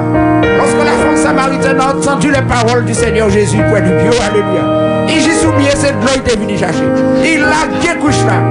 Lorsque 0.58 0.84
la 0.84 0.90
femme 0.90 1.16
samaritaine 1.16 1.78
a 1.80 1.94
entendu 1.94 2.32
les 2.32 2.42
paroles 2.42 2.84
du 2.84 2.92
Seigneur 2.92 3.30
Jésus 3.30 3.58
près 3.70 3.80
du 3.80 3.90
bio, 3.90 4.10
alléluia. 4.28 5.06
Il 5.08 5.22
j'ai 5.22 5.46
oublié 5.46 5.70
cette 5.76 6.00
gloire 6.00 6.16
il 6.16 6.32
est 6.32 6.36
venu 6.36 6.58
chercher. 6.58 6.82
Il 7.22 7.44
a 7.44 7.78
gué 7.80 7.96
couche 8.00 8.24
là. 8.26 8.42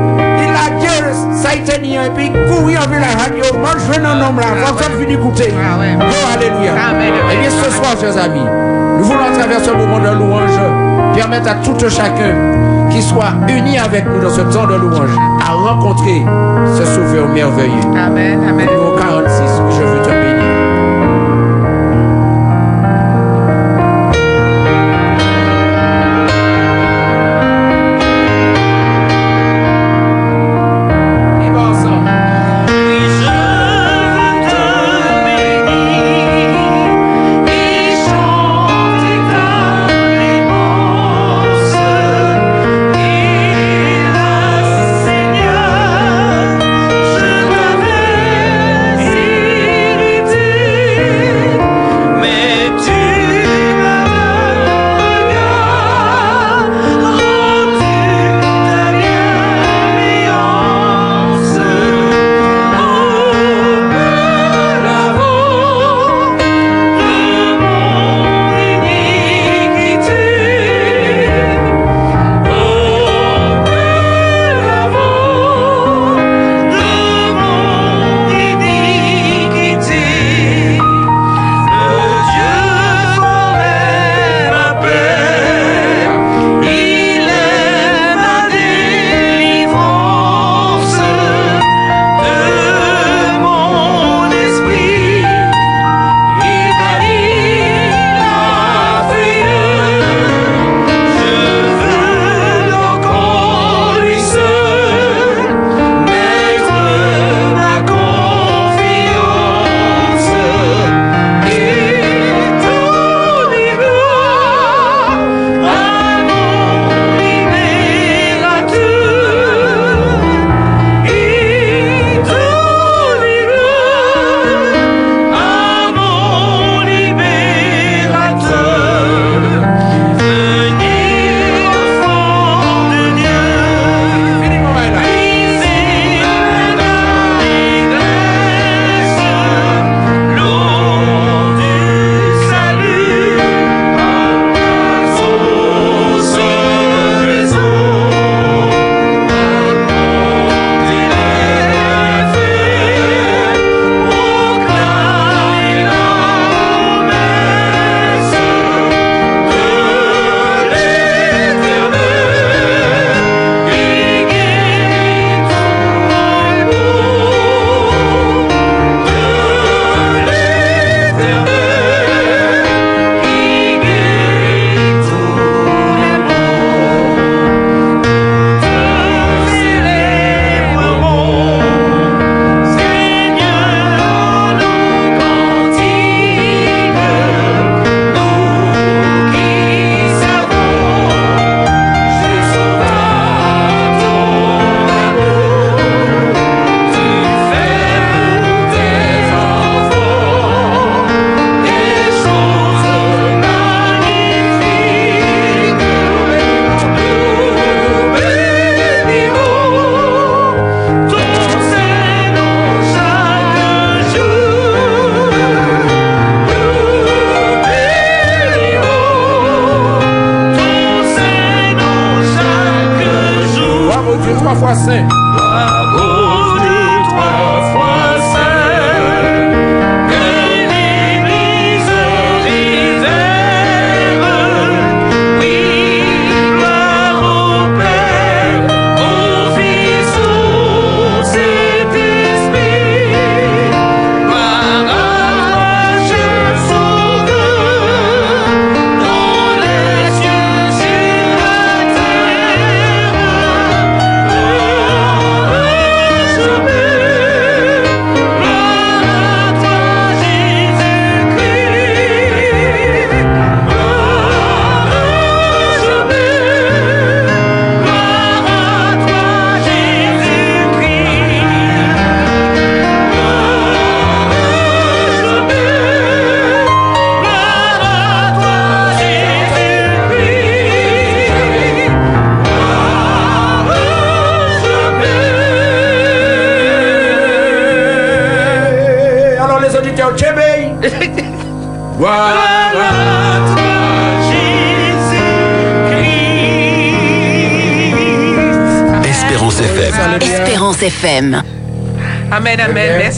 Il 0.42 1.46
a 1.46 1.54
été 1.54 1.82
nié, 1.82 1.98
et 2.06 2.10
puis 2.16 2.32
couru 2.32 2.78
en 2.78 2.90
ville 2.90 3.02
la 3.02 3.22
radio. 3.22 3.44
Moi 3.60 3.72
je 3.74 3.92
veux 3.92 4.06
un 4.06 4.22
homme 4.22 4.40
là. 4.40 4.46
Quand 4.66 4.86
on 4.90 5.00
venu 5.00 5.16
écouter. 5.16 5.54
Ah. 5.54 5.78
Oh 6.00 6.34
alléluia. 6.34 6.72
Amen, 6.72 7.12
amen, 7.12 7.34
Eh 7.34 7.38
bien 7.42 7.50
ce 7.50 7.72
soir, 7.72 7.92
chers 8.00 8.24
amis, 8.24 8.40
nous 8.98 9.04
voulons 9.04 9.20
à 9.20 9.38
travers 9.38 9.60
ce 9.60 9.72
moment 9.72 10.00
de 10.00 10.18
louange 10.18 11.14
permettre 11.14 11.50
à 11.50 11.56
tout 11.56 11.76
un 11.86 11.90
chacun 11.90 12.88
qui 12.90 13.02
soit 13.02 13.34
uni 13.50 13.78
avec 13.78 14.06
nous 14.06 14.22
dans 14.22 14.30
ce 14.30 14.42
temps 14.42 14.66
de 14.66 14.76
louange 14.76 15.12
à 15.46 15.52
rencontrer 15.52 16.24
ce 16.78 16.86
sauveur 16.86 17.28
merveilleux. 17.28 17.82
Amen. 17.98 18.40
Amen. 18.48 18.87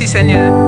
Seigneur. 0.10 0.59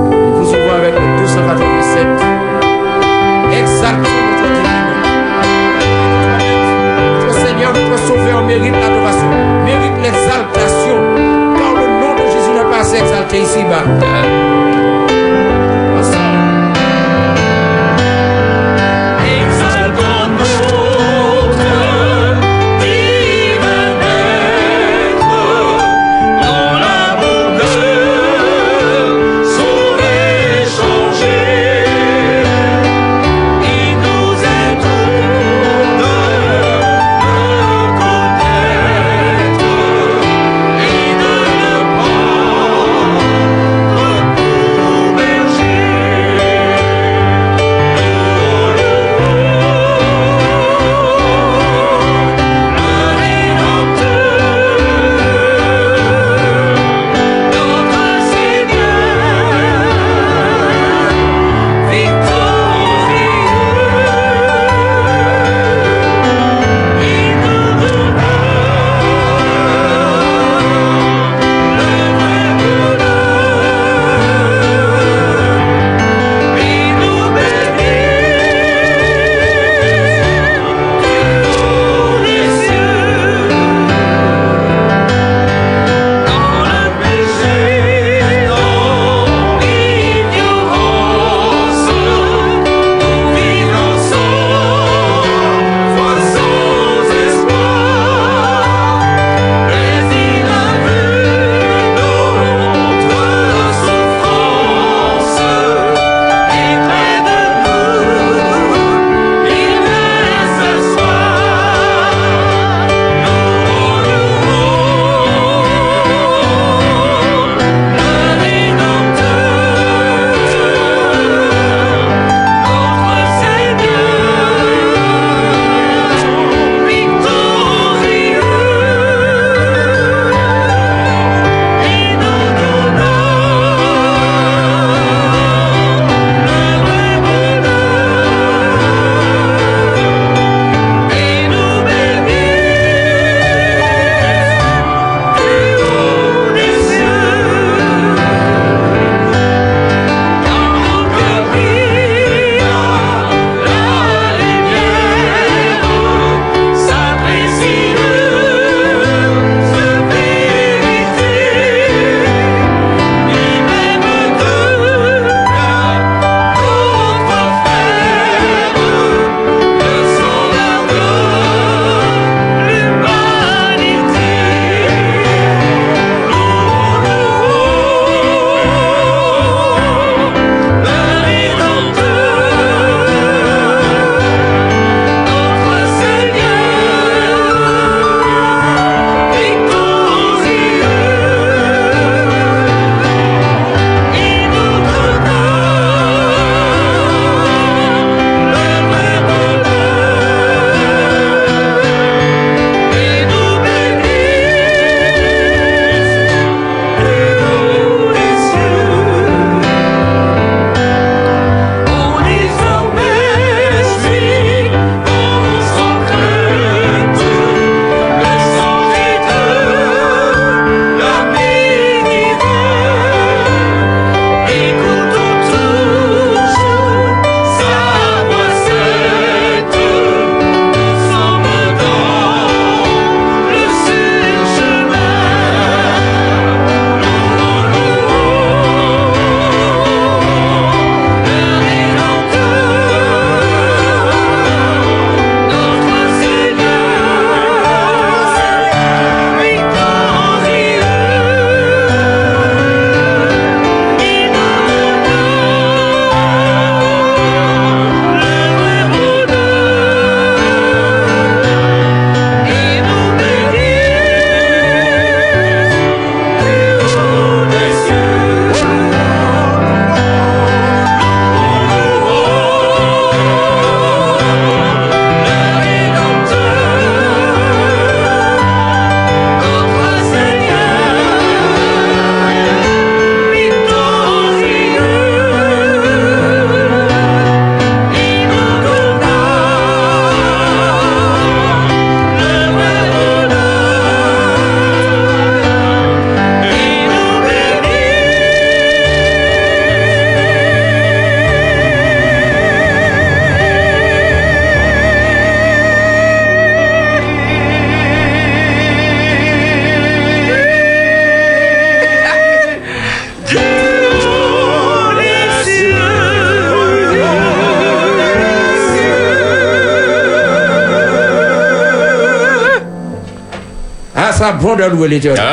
De 324.70 324.76
louer 324.76 324.88
l'éternel. 324.90 325.24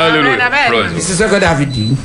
C'est 0.99 1.13
ce 1.13 1.23
que 1.23 1.39
David 1.39 1.69
dit. 1.69 1.95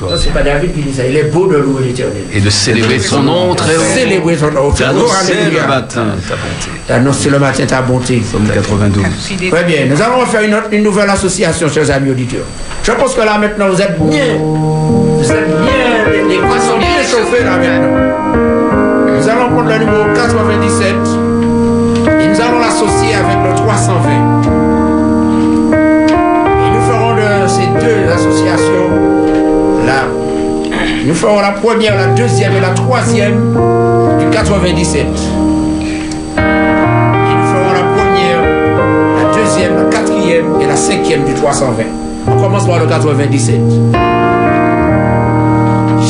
Non, 0.00 0.08
c'est 0.16 0.32
pas 0.32 0.40
David 0.42 0.72
qui 0.74 0.80
dit 0.80 0.94
ça. 0.94 1.04
Il 1.06 1.14
est 1.14 1.24
beau 1.24 1.46
de 1.46 1.58
louer 1.58 1.84
l'éternel. 1.88 2.22
Et 2.32 2.40
de 2.40 2.48
célébrer 2.48 2.98
son 2.98 3.22
nom 3.22 3.54
très 3.54 3.76
haut. 3.76 3.82
Célébrer 3.94 4.34
son 4.36 4.50
nom. 4.50 4.60
Oh, 4.68 4.72
D'annoncer 4.78 5.34
le 5.52 5.60
matin 5.68 6.06
ta 6.26 6.34
bonté. 6.36 6.70
D'annoncer 6.88 7.28
le 7.30 7.38
matin 7.38 7.66
ta 7.66 7.82
bonté. 7.82 8.16
Psaume 8.20 8.46
92. 8.48 9.04
Très 9.50 9.64
bien. 9.64 9.86
Nous 9.90 10.00
allons 10.00 10.24
faire 10.24 10.40
une, 10.42 10.54
autre- 10.54 10.68
une 10.72 10.82
nouvelle 10.84 11.10
association, 11.10 11.68
chers 11.68 11.90
amis 11.90 12.10
auditeurs. 12.10 12.46
Je 12.82 12.92
pense 12.92 13.14
que 13.14 13.20
là 13.20 13.36
maintenant, 13.36 13.68
vous 13.68 13.80
êtes 13.82 13.98
bien. 14.00 14.38
Vous 14.38 15.30
êtes 15.30 15.48
bien. 15.48 16.26
Les, 16.28 16.38
bras 16.38 16.58
sont 16.60 16.78
bien 16.78 17.02
chauffés 17.06 17.44
là 17.44 17.58
maintenant. 17.58 19.16
Nous 19.18 19.28
allons 19.28 19.48
prendre 19.50 19.68
le 19.68 19.78
numéro 19.80 20.04
97 20.14 20.94
et 22.22 22.26
nous 22.28 22.40
allons 22.40 22.58
l'associer 22.58 23.14
avec 23.16 23.36
le 23.50 23.54
320. 23.54 24.39
Nous 31.04 31.14
ferons 31.14 31.40
la 31.40 31.52
première, 31.52 31.96
la 31.96 32.08
deuxième 32.08 32.54
et 32.54 32.60
la 32.60 32.70
troisième 32.70 33.56
du 34.18 34.26
97. 34.30 35.00
Et 35.00 35.06
nous 35.06 35.16
ferons 36.36 37.72
la 37.72 37.82
première, 37.94 38.42
la 39.16 39.34
deuxième, 39.34 39.76
la 39.76 39.84
quatrième 39.84 40.60
et 40.60 40.66
la 40.66 40.76
cinquième 40.76 41.24
du 41.24 41.32
320. 41.34 41.84
On 42.28 42.36
commence 42.40 42.66
par 42.66 42.78
le 42.78 42.86
97. 42.86 43.60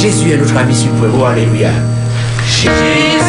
Jésus 0.01 0.33
est 0.33 0.37
notre 0.37 0.57
ami 0.57 0.75
suprême. 0.75 1.13
Oh, 1.21 1.25
Alléluia. 1.25 1.71
Jésus 2.47 3.20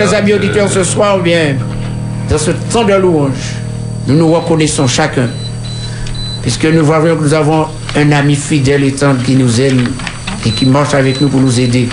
Chers 0.00 0.14
amis 0.14 0.32
auditeurs, 0.32 0.70
ce 0.70 0.82
soir, 0.82 1.18
bien, 1.18 1.56
dans 2.30 2.38
ce 2.38 2.52
temps 2.72 2.84
de 2.84 2.94
louange, 2.94 3.36
nous 4.06 4.16
nous 4.16 4.32
reconnaissons 4.32 4.86
chacun. 4.86 5.28
Puisque 6.40 6.64
nous 6.64 6.82
voyons 6.82 7.18
que 7.18 7.22
nous 7.22 7.34
avons 7.34 7.66
un 7.94 8.10
ami 8.10 8.34
fidèle 8.34 8.82
et 8.84 8.92
tendre 8.92 9.22
qui 9.22 9.36
nous 9.36 9.60
aime 9.60 9.84
et 10.46 10.52
qui 10.52 10.64
marche 10.64 10.94
avec 10.94 11.20
nous 11.20 11.28
pour 11.28 11.40
nous 11.40 11.60
aider. 11.60 11.86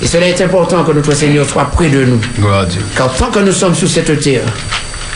Et 0.00 0.06
cela 0.06 0.28
est 0.28 0.40
important 0.42 0.84
que 0.84 0.92
notre 0.92 1.12
Seigneur 1.12 1.44
soit 1.44 1.64
près 1.64 1.88
de 1.88 2.04
nous. 2.04 2.20
Gloire 2.38 2.60
à 2.60 2.66
Dieu. 2.66 2.80
Car 2.96 3.12
tant 3.12 3.32
que 3.32 3.40
nous 3.40 3.50
sommes 3.50 3.74
sur 3.74 3.88
cette 3.88 4.20
terre, 4.20 4.44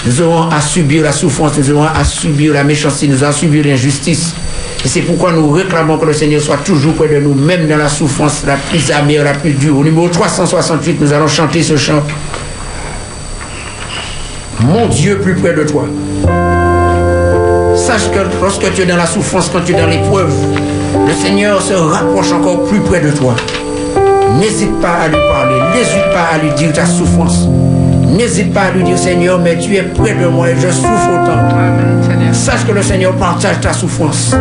nous 0.05 0.21
aurons 0.21 0.49
à 0.51 0.61
subir 0.61 1.05
la 1.05 1.13
souffrance, 1.13 1.57
nous 1.57 1.71
aurons 1.71 1.87
à 1.87 2.03
subir 2.03 2.53
la 2.53 2.65
méchanceté, 2.65 3.07
nous 3.07 3.23
aurons 3.23 3.31
à 3.31 3.33
subir 3.33 3.65
l'injustice. 3.65 4.35
Et 4.89 4.91
c'est 4.91 5.03
pourquoi 5.03 5.33
nous 5.33 5.51
réclamons 5.51 5.99
que 5.99 6.07
le 6.07 6.15
Seigneur 6.15 6.41
soit 6.41 6.57
toujours 6.65 6.95
près 6.95 7.09
de 7.09 7.21
nous, 7.21 7.35
même 7.35 7.69
dans 7.69 7.77
la 7.77 7.91
souffrance 7.91 8.43
la 8.47 8.57
plus 8.57 8.91
amère, 8.91 9.23
la 9.23 9.35
plus 9.35 9.53
dure. 9.53 9.77
Au 9.77 9.85
numéro 9.85 10.09
368, 10.09 10.99
nous 11.03 11.13
allons 11.13 11.29
chanter 11.29 11.63
ce 11.63 11.77
chant. 11.77 12.03
Mon 14.61 14.87
Dieu 14.87 15.19
plus 15.19 15.35
près 15.35 15.53
de 15.53 15.65
toi. 15.65 15.85
Sache 17.77 18.11
que 18.11 18.21
lorsque 18.41 18.73
tu 18.73 18.81
es 18.81 18.87
dans 18.87 18.97
la 18.97 19.05
souffrance, 19.05 19.51
quand 19.53 19.61
tu 19.61 19.75
es 19.75 19.79
dans 19.79 19.89
l'épreuve, 19.89 20.33
le 21.07 21.13
Seigneur 21.13 21.61
se 21.61 21.75
rapproche 21.75 22.33
encore 22.33 22.65
plus 22.65 22.81
près 22.81 23.01
de 23.01 23.11
toi. 23.11 23.37
N'hésite 24.41 24.81
pas 24.81 24.95
à 25.03 25.09
lui 25.09 25.19
parler, 25.31 25.61
n'hésite 25.75 26.11
pas 26.15 26.35
à 26.35 26.39
lui 26.39 26.51
dire 26.53 26.73
ta 26.73 26.87
souffrance. 26.87 27.47
N'hésite 28.07 28.55
pas 28.55 28.63
à 28.63 28.71
lui 28.71 28.85
dire 28.85 28.97
Seigneur, 28.97 29.39
mais 29.39 29.59
tu 29.59 29.77
es 29.77 29.83
près 29.83 30.15
de 30.15 30.29
moi 30.29 30.49
et 30.49 30.55
je 30.59 30.69
souffre 30.71 31.11
autant. 31.13 32.08
Sache 32.33 32.65
que 32.67 32.73
le 32.73 32.83
Seigneur 32.83 33.15
partage 33.17 33.61
ta 33.61 33.73
souffrance. 33.73 34.35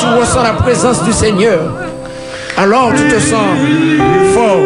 Tu 0.00 0.06
ressens 0.20 0.42
la 0.42 0.52
présence 0.52 1.02
du 1.04 1.12
Seigneur, 1.12 1.60
alors 2.56 2.92
tu 2.96 3.08
te 3.08 3.20
sens 3.20 3.48
fort, 4.34 4.60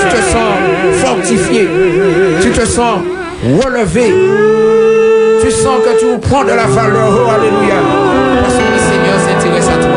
tu 0.00 0.06
te 0.08 0.22
sens 0.22 1.04
fortifié, 1.04 1.68
tu 2.42 2.50
te 2.50 2.66
sens 2.66 2.98
relevé. 3.62 4.12
Tu 5.42 5.50
sens 5.50 5.76
que 5.84 6.00
tu 6.00 6.18
prends 6.26 6.42
de 6.42 6.52
la 6.52 6.66
valeur. 6.66 7.10
Oh, 7.10 7.30
Alléluia. 7.30 7.74
Parce 8.40 8.54
que 8.54 8.60
le 8.60 8.78
Seigneur 8.78 9.18
s'intéresse 9.20 9.68
à 9.68 9.76
toi. 9.76 9.90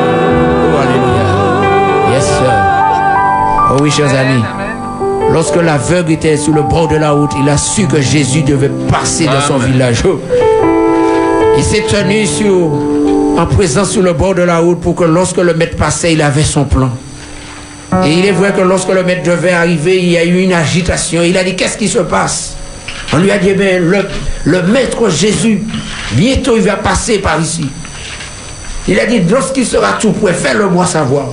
Oh, 0.73 0.82
Alléluia. 0.82 2.13
Yes, 2.13 2.25
sir. 2.25 2.51
Oh 3.71 3.78
oui, 3.82 3.89
chers 3.89 4.13
amis. 4.13 4.43
Lorsque 5.32 5.55
l'aveugle 5.55 6.11
était 6.11 6.36
sur 6.36 6.53
le 6.53 6.63
bord 6.63 6.89
de 6.89 6.97
la 6.97 7.11
route, 7.11 7.32
il 7.41 7.47
a 7.47 7.55
su 7.55 7.88
que 7.88 8.01
Jésus 8.01 8.41
devait 8.41 8.71
passer 8.91 9.25
dans 9.25 9.39
son 9.39 9.57
village. 9.57 10.03
Oh. 10.05 10.19
Il 11.55 11.63
s'est 11.63 11.86
tenu 11.89 12.25
sur, 12.25 12.71
en 13.38 13.45
présence 13.45 13.91
sur 13.91 14.01
le 14.01 14.13
bord 14.13 14.33
de 14.33 14.41
la 14.41 14.57
route 14.57 14.81
pour 14.81 14.95
que 14.95 15.03
lorsque 15.03 15.38
le 15.38 15.53
maître 15.53 15.77
passait, 15.77 16.13
il 16.13 16.21
avait 16.21 16.43
son 16.43 16.65
plan. 16.65 16.89
Et 18.03 18.11
il 18.11 18.25
est 18.25 18.31
vrai 18.31 18.51
que 18.51 18.61
lorsque 18.61 18.89
le 18.89 19.03
maître 19.03 19.23
devait 19.23 19.51
arriver, 19.51 19.97
il 19.97 20.09
y 20.09 20.17
a 20.17 20.25
eu 20.25 20.41
une 20.41 20.53
agitation. 20.53 21.21
Il 21.21 21.38
a 21.38 21.43
dit, 21.43 21.55
qu'est-ce 21.55 21.77
qui 21.77 21.88
se 21.88 21.99
passe? 21.99 22.55
On 23.13 23.17
lui 23.17 23.31
a 23.31 23.38
dit, 23.38 23.53
ben, 23.53 23.81
le, 23.81 23.99
le 24.43 24.63
maître 24.63 25.09
Jésus, 25.09 25.61
bientôt 26.13 26.57
il 26.57 26.63
va 26.63 26.75
passer 26.75 27.19
par 27.19 27.39
ici. 27.39 27.69
Il 28.88 28.99
a 28.99 29.05
dit, 29.05 29.21
lorsqu'il 29.29 29.65
sera 29.65 29.93
tout 29.93 30.11
prêt, 30.11 30.33
fais-le 30.33 30.67
moi 30.67 30.85
savoir. 30.85 31.27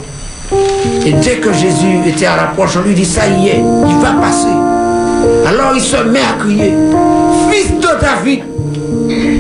Et 1.07 1.13
dès 1.13 1.37
que 1.37 1.53
Jésus 1.53 2.07
était 2.07 2.27
à 2.27 2.37
l'approche, 2.37 2.77
on 2.77 2.83
lui 2.83 2.95
dit, 2.95 3.07
ça 3.07 3.27
y 3.27 3.49
est, 3.49 3.59
il 3.59 3.97
va 4.01 4.13
passer. 4.21 4.47
Alors 5.47 5.73
il 5.75 5.81
se 5.81 5.97
met 5.97 6.21
à 6.21 6.39
crier, 6.39 6.75
Fils 7.51 7.73
de 7.73 8.01
David, 8.01 8.45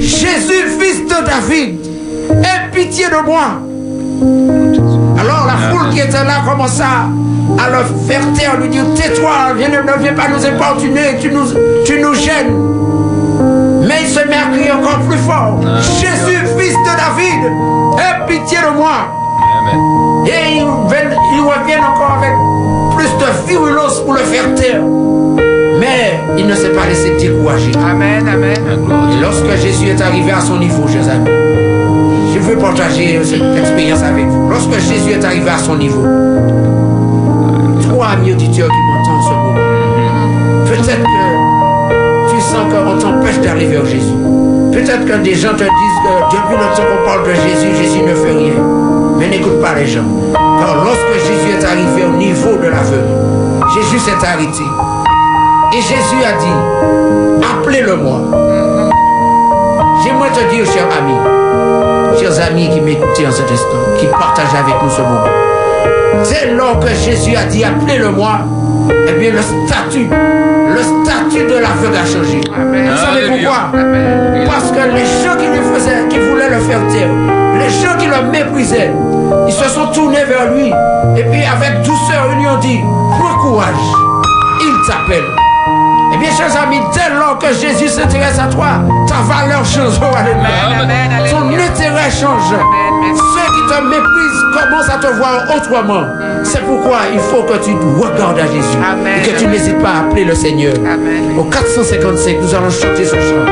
Jésus, 0.00 0.78
fils 0.80 1.04
de 1.04 1.26
David, 1.26 1.84
aie 2.31 2.70
pitié 2.72 3.07
de 3.07 3.27
moi. 3.27 3.61
Alors 5.18 5.47
la 5.47 5.70
foule 5.70 5.91
qui 5.91 6.01
était 6.01 6.12
là 6.12 6.43
commença 6.49 6.85
à 7.59 7.70
le 7.70 7.85
faire 8.09 8.33
taire, 8.35 8.59
lui 8.61 8.68
dire, 8.68 8.85
tais-toi, 8.95 9.55
viens, 9.57 9.68
ne 9.68 10.03
viens 10.03 10.14
pas 10.14 10.29
nous 10.29 10.45
importuner, 10.45 11.18
tu 11.20 11.31
nous, 11.31 11.47
tu 11.85 12.01
nous 12.01 12.14
gênes. 12.14 12.55
Mais 13.87 14.03
il 14.03 14.09
se 14.09 14.20
met 14.27 14.37
à 14.37 14.51
crier 14.53 14.72
encore 14.72 15.01
plus 15.09 15.18
fort, 15.18 15.61
Jésus, 16.01 16.41
fils 16.59 16.72
de 16.72 16.97
David, 16.97 17.43
aie 17.99 18.27
pitié 18.27 18.59
de 18.59 18.77
moi. 18.77 19.09
Et 20.27 20.57
ils 20.57 20.64
reviennent 20.64 21.85
encore 21.85 22.18
avec 22.18 22.35
plus 22.97 23.11
de 23.18 23.49
virulence 23.49 24.01
pour 24.01 24.14
le 24.14 24.20
faire 24.20 24.55
taire. 24.55 24.81
Mais 25.81 26.20
il 26.39 26.47
ne 26.47 26.55
s'est 26.55 26.70
pas 26.70 26.87
laissé 26.87 27.11
décourager. 27.18 27.72
Amen, 27.77 28.27
amen. 28.29 28.57
Et 29.12 29.20
lorsque 29.20 29.51
Jésus 29.61 29.89
est 29.89 30.01
arrivé 30.01 30.31
à 30.31 30.41
son 30.41 30.57
niveau, 30.57 30.87
chers 30.89 31.09
amis, 31.09 31.29
veux 32.45 32.57
partager 32.59 33.20
cette 33.24 33.57
expérience 33.57 34.03
avec 34.03 34.26
vous. 34.26 34.49
Lorsque 34.51 34.78
Jésus 34.78 35.12
est 35.12 35.24
arrivé 35.24 35.49
à 35.49 35.59
son 35.59 35.76
niveau, 35.76 36.03
toi, 37.88 38.09
ami 38.12 38.32
auditeur 38.32 38.68
qui 38.68 38.76
m'entend 38.86 39.16
en 39.16 39.22
ce 39.22 39.30
moment, 39.30 39.55
peut-être 40.66 41.03
que 41.03 42.34
tu 42.34 42.40
sens 42.40 42.64
qu'on 42.70 42.99
t'empêche 42.99 43.40
d'arriver 43.40 43.76
à 43.76 43.84
Jésus. 43.84 44.14
Peut-être 44.72 45.07
que 45.07 45.22
des 45.22 45.34
gens 45.34 45.53
te 45.53 45.64
disent 45.64 46.01
que 46.05 46.36
depuis 46.36 46.57
le 46.57 46.76
temps 46.76 46.82
qu'on 46.82 47.09
parle 47.09 47.26
de 47.26 47.34
Jésus, 47.34 47.74
Jésus 47.82 48.03
ne 48.03 48.14
fait 48.14 48.32
rien. 48.32 48.61
Mais 49.18 49.28
n'écoute 49.28 49.61
pas 49.62 49.74
les 49.74 49.86
gens. 49.86 50.05
Car 50.32 50.84
lorsque 50.84 51.14
Jésus 51.26 51.59
est 51.59 51.64
arrivé 51.64 52.05
au 52.05 52.16
niveau 52.16 52.57
de 52.57 52.68
l'aveugle, 52.68 53.09
Jésus 53.74 53.99
s'est 54.01 54.26
arrêté. 54.26 54.64
Et 55.72 55.80
Jésus 55.80 56.22
a 56.24 56.32
dit, 56.38 57.42
appelez-le-moi. 57.42 58.20
J'aimerais 60.05 60.30
te 60.30 60.55
dire, 60.55 60.66
cher 60.66 60.86
ami, 60.99 61.14
chers 62.18 62.46
amis 62.46 62.68
qui 62.70 62.80
m'écoutaient 62.80 63.26
en 63.26 63.32
cet 63.32 63.50
instant, 63.50 63.78
qui 63.98 64.06
partagent 64.06 64.54
avec 64.54 64.74
nous 64.82 64.90
ce 64.90 65.00
moment. 65.02 65.24
Dès 66.28 66.52
lors 66.52 66.78
que 66.78 66.88
Jésus 66.88 67.36
a 67.36 67.44
dit, 67.44 67.64
appelez-le-moi, 67.64 68.38
eh 69.08 69.12
bien 69.12 69.32
le 69.32 69.42
statut, 69.42 70.08
le 70.08 70.82
statut 70.82 71.44
de 71.46 71.58
l'aveugle 71.58 71.96
a 71.96 72.06
changé. 72.06 72.40
Vous 72.40 72.96
savez 72.96 73.28
pourquoi? 73.28 73.70
Parce 74.46 74.70
que 74.70 74.94
les 74.94 75.04
gens 75.04 75.36
qui 75.38 75.46
lui 75.46 75.60
faisaient, 75.74 76.08
qui 76.08 76.18
voulaient 76.18 76.50
le 76.50 76.60
faire 76.60 76.80
taire, 76.88 77.10
les 77.58 77.70
gens 77.70 77.96
qui 77.98 78.06
le 78.06 78.30
méprisaient, 78.30 78.92
ils 79.46 79.52
se 79.52 79.68
sont 79.68 79.86
tournés 79.88 80.24
vers 80.24 80.52
lui. 80.52 80.68
Et 81.16 81.24
puis 81.24 81.42
avec 81.44 81.82
douceur, 81.82 82.28
ils 82.32 82.38
lui 82.38 82.46
ont 82.46 82.58
dit, 82.58 82.80
prends 83.18 83.38
courage, 83.38 83.74
il 84.60 84.86
t'appelle. 84.86 85.43
Eh 86.14 86.16
bien, 86.16 86.30
chers 86.30 86.56
amis, 86.62 86.80
dès 86.92 87.12
lors 87.18 87.38
que 87.38 87.48
Jésus 87.52 87.88
s'intéresse 87.88 88.38
à 88.38 88.46
toi, 88.46 88.66
ta 89.08 89.16
valeur 89.26 89.64
change. 89.64 89.98
Oh, 90.00 90.14
alléluia. 90.16 91.26
Son 91.26 91.48
intérêt 91.48 92.10
change. 92.10 92.54
Ceux 93.16 93.52
qui 93.52 93.74
te 93.74 93.82
méprisent 93.82 94.44
commencent 94.54 94.90
à 94.90 94.98
te 94.98 95.12
voir 95.16 95.44
autrement. 95.56 96.04
C'est 96.44 96.64
pourquoi 96.64 96.98
il 97.12 97.18
faut 97.18 97.42
que 97.42 97.56
tu 97.64 97.72
regardes 97.72 98.38
à 98.38 98.46
Jésus 98.46 98.78
et 99.16 99.28
que 99.28 99.38
tu 99.38 99.46
n'hésites 99.48 99.82
pas 99.82 99.88
à 99.90 99.98
appeler 100.06 100.24
le 100.24 100.34
Seigneur. 100.36 100.74
Au 101.36 101.44
455, 101.44 102.36
nous 102.40 102.54
allons 102.54 102.70
chanter 102.70 103.04
ce 103.04 103.16
chant. 103.16 103.44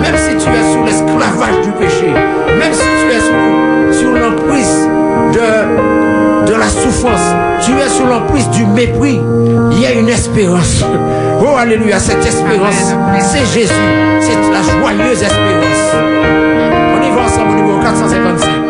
Même 0.00 0.16
si 0.16 0.36
tu 0.36 0.50
es 0.50 0.72
sous 0.72 0.84
l'esclavage 0.84 1.60
du 1.64 1.72
péché, 1.72 2.12
même 2.12 2.72
si 2.72 2.80
tu 2.80 3.10
es 3.10 3.20
sous, 3.20 3.98
sous 4.00 4.12
l'emprise 4.14 4.88
de, 5.32 6.46
de 6.52 6.54
la 6.58 6.68
souffrance, 6.68 7.34
tu 7.64 7.72
es 7.78 7.88
sous 7.88 8.06
l'emprise 8.06 8.48
du 8.50 8.64
mépris, 8.66 9.20
il 9.72 9.80
y 9.80 9.86
a 9.86 9.92
une 9.92 10.08
espérance. 10.08 10.84
Oh 11.42 11.56
Alléluia, 11.56 11.98
cette 11.98 12.24
espérance, 12.24 12.94
c'est 13.20 13.46
Jésus, 13.46 13.72
c'est 14.20 14.36
la 14.50 14.62
joyeuse 14.62 15.22
espérance. 15.22 15.94
On 15.94 17.02
y 17.02 17.10
va 17.14 17.22
ensemble 17.22 17.52
au 17.52 17.54
numéro 17.54 17.80
455. 17.80 18.63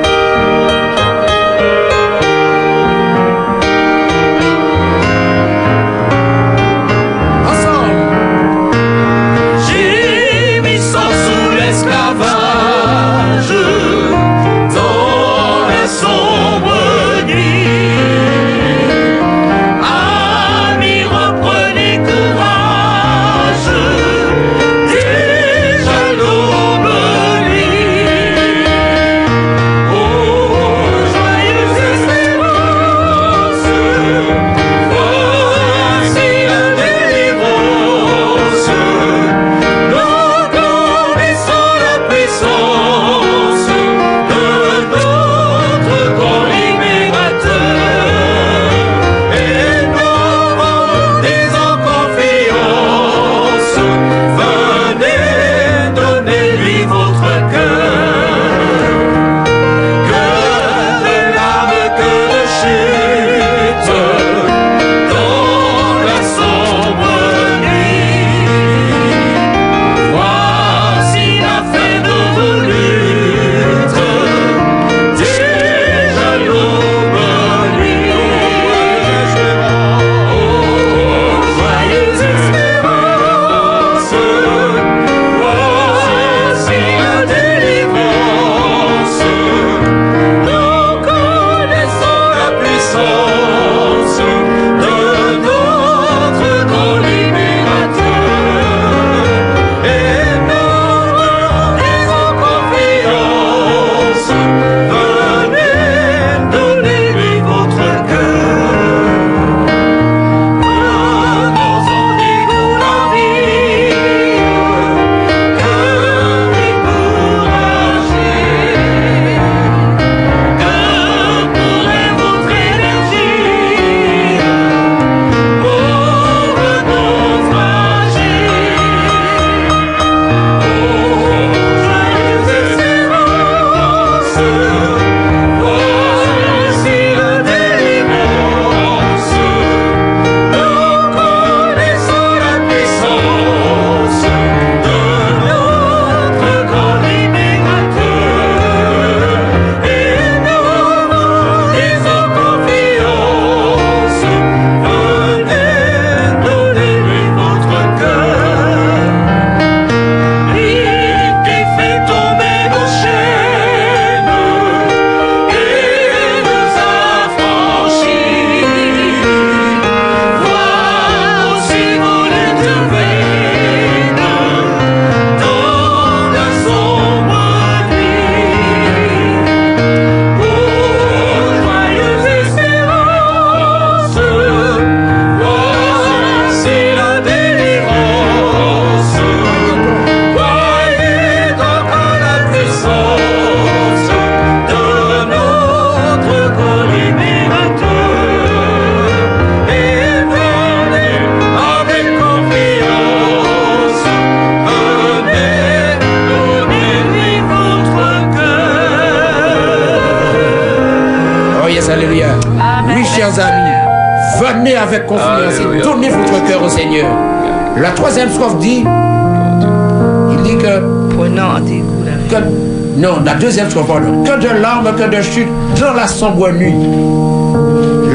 Nuit. 226.31 226.75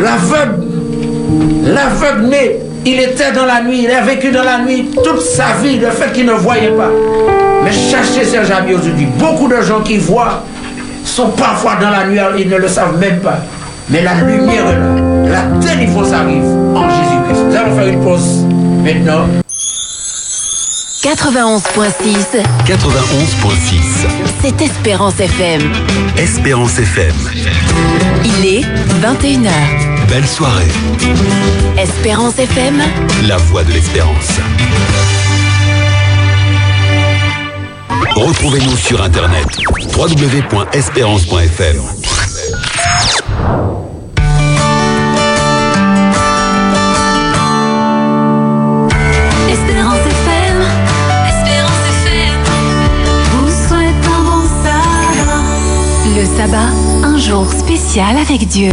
L'aveugle, 0.01 0.64
l'aveugle 1.64 2.28
né, 2.28 2.60
il 2.86 2.99
était 2.99 3.32
dans 3.34 3.45
la 3.45 3.62
nuit, 3.62 3.84
il 3.84 3.91
a 3.91 4.01
vécu 4.01 4.32
dans 4.32 4.43
la 4.43 4.60
nuit 4.60 4.89
toute 5.03 5.22
sa 5.22 5.62
vie, 5.62 5.78
le 5.78 5.89
fait 5.91 6.12
qu'il 6.14 6.26
ne 6.26 6.34
voyait 6.34 6.72
pas. 6.72 6.89
Mais 7.64 7.72
cherchez 7.72 8.24
Serge 8.24 8.51
Ami 8.51 8.74
aujourd'hui. 8.74 9.07
Beaucoup 9.18 9.47
de 9.47 9.62
gens 9.62 9.82
qui 9.82 9.97
voient 9.97 10.43
sont 11.03 11.30
parfois 11.30 11.76
dans 11.82 11.89
la 11.89 12.07
nuit, 12.07 12.20
ils 12.39 12.49
ne 12.49 12.57
le 12.57 12.68
savent 12.68 12.97
même 12.97 13.20
pas. 13.20 13.39
Mais 13.89 14.01
la 14.01 14.16
lumière 14.16 14.68
est 14.68 14.78
là. 14.78 14.88
La 15.32 15.41
délivrance 15.60 16.12
arrive 16.12 16.45
en 16.76 16.89
Jésus-Christ. 16.89 17.43
Nous 17.49 17.55
allons 17.55 17.76
faire 17.76 17.88
une 17.88 18.03
pause 18.03 18.45
maintenant. 18.84 19.26
91.6, 21.01 22.43
91.6. 22.66 24.28
c'est 24.42 24.62
Espérance 24.62 25.20
FM. 25.20 25.62
Espérance 26.18 26.80
FM. 26.80 27.14
Il 28.24 28.46
est 28.46 28.62
21h. 29.02 29.50
Belle 30.08 30.28
soirée. 30.28 30.68
Espérance 31.78 32.40
FM, 32.40 32.82
La 33.28 33.38
voix 33.38 33.64
de 33.64 33.72
l'espérance. 33.72 34.40
Retrouvez-nous 38.16 38.78
sur 38.78 39.02
Internet. 39.02 39.46
www.espérance.fm. 39.98 41.78
jour 57.30 57.45
spécial 57.53 58.17
avec 58.17 58.47
Dieu. 58.47 58.71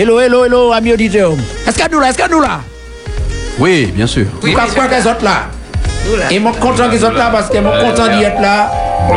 Hello, 0.00 0.18
hello, 0.18 0.44
hello, 0.46 0.72
amis 0.72 0.94
auditeurs. 0.94 1.32
Est-ce 1.68 1.76
que 1.78 1.90
nous 1.92 2.00
là, 2.00 2.08
est-ce 2.08 2.16
que 2.16 2.30
nous 2.30 2.40
là? 2.40 2.60
Oui, 3.58 3.92
bien 3.94 4.06
sûr. 4.06 4.24
Croyez 4.38 4.54
quoi 4.54 4.86
qu'ils 4.86 5.02
sont 5.02 5.10
là? 5.22 5.42
Et 6.30 6.38
moi 6.38 6.52
content 6.58 6.88
qu'ils 6.88 7.00
sont 7.00 7.10
là 7.12 7.28
parce 7.30 7.50
que 7.50 7.58
moi 7.58 7.74
content 7.82 8.08
d'y 8.16 8.22
être 8.24 8.40
là. 8.40 8.70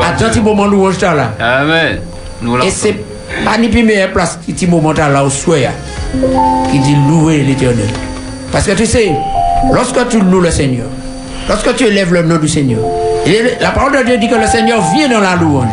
À 0.04 0.10
un 0.10 0.12
petit 0.30 0.42
moment 0.42 0.66
louange 0.66 1.00
là. 1.00 1.32
Amen. 1.40 2.00
Nous 2.42 2.58
Et 2.62 2.70
c'est 2.70 2.96
pas 3.46 3.58
ni 3.58 3.70
plus 3.70 3.84
meilleure 3.84 4.12
place 4.12 4.38
qui 4.46 4.52
petit 4.52 4.68
moment 4.68 4.92
là 4.92 5.24
au 5.24 5.30
souhait 5.30 5.70
qui 6.70 6.80
dit 6.80 6.98
louer 7.08 7.38
l'éternel. 7.44 7.88
Parce 8.52 8.66
que 8.66 8.74
tu 8.74 8.86
sais, 8.86 9.14
lorsque 9.74 10.10
tu 10.10 10.20
loues 10.20 10.42
le 10.42 10.52
Seigneur, 10.52 10.88
lorsque 11.48 11.74
tu 11.78 11.86
élèves 11.86 12.12
le 12.14 12.24
nom 12.24 12.36
du 12.36 12.50
Seigneur, 12.50 12.82
est- 13.26 13.58
la 13.62 13.72
parole 13.72 13.98
de 13.98 14.04
Dieu 14.04 14.18
dit 14.18 14.28
que 14.28 14.36
le 14.36 14.48
Seigneur 14.48 14.82
vient 14.94 15.08
dans 15.08 15.22
la 15.22 15.38
louange. 15.38 15.72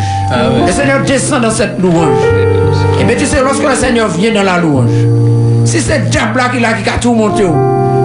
Le 0.64 0.70
Seigneur 0.70 1.00
descend 1.02 1.42
dans 1.42 1.50
cette 1.50 1.80
louange. 1.80 2.22
Eh 3.00 3.02
Et 3.02 3.06
bien 3.06 3.16
tu 3.16 3.24
sais, 3.24 3.40
lorsque 3.42 3.62
le 3.62 3.74
Seigneur 3.74 4.08
vient 4.08 4.32
dans 4.32 4.42
la 4.42 4.58
louange, 4.58 4.90
si 5.64 5.80
c'est 5.80 6.10
diable 6.10 6.38
qui 6.52 6.60
là 6.60 6.74
qui 6.74 6.88
a 6.88 6.98
tout 7.00 7.14
monté, 7.14 7.44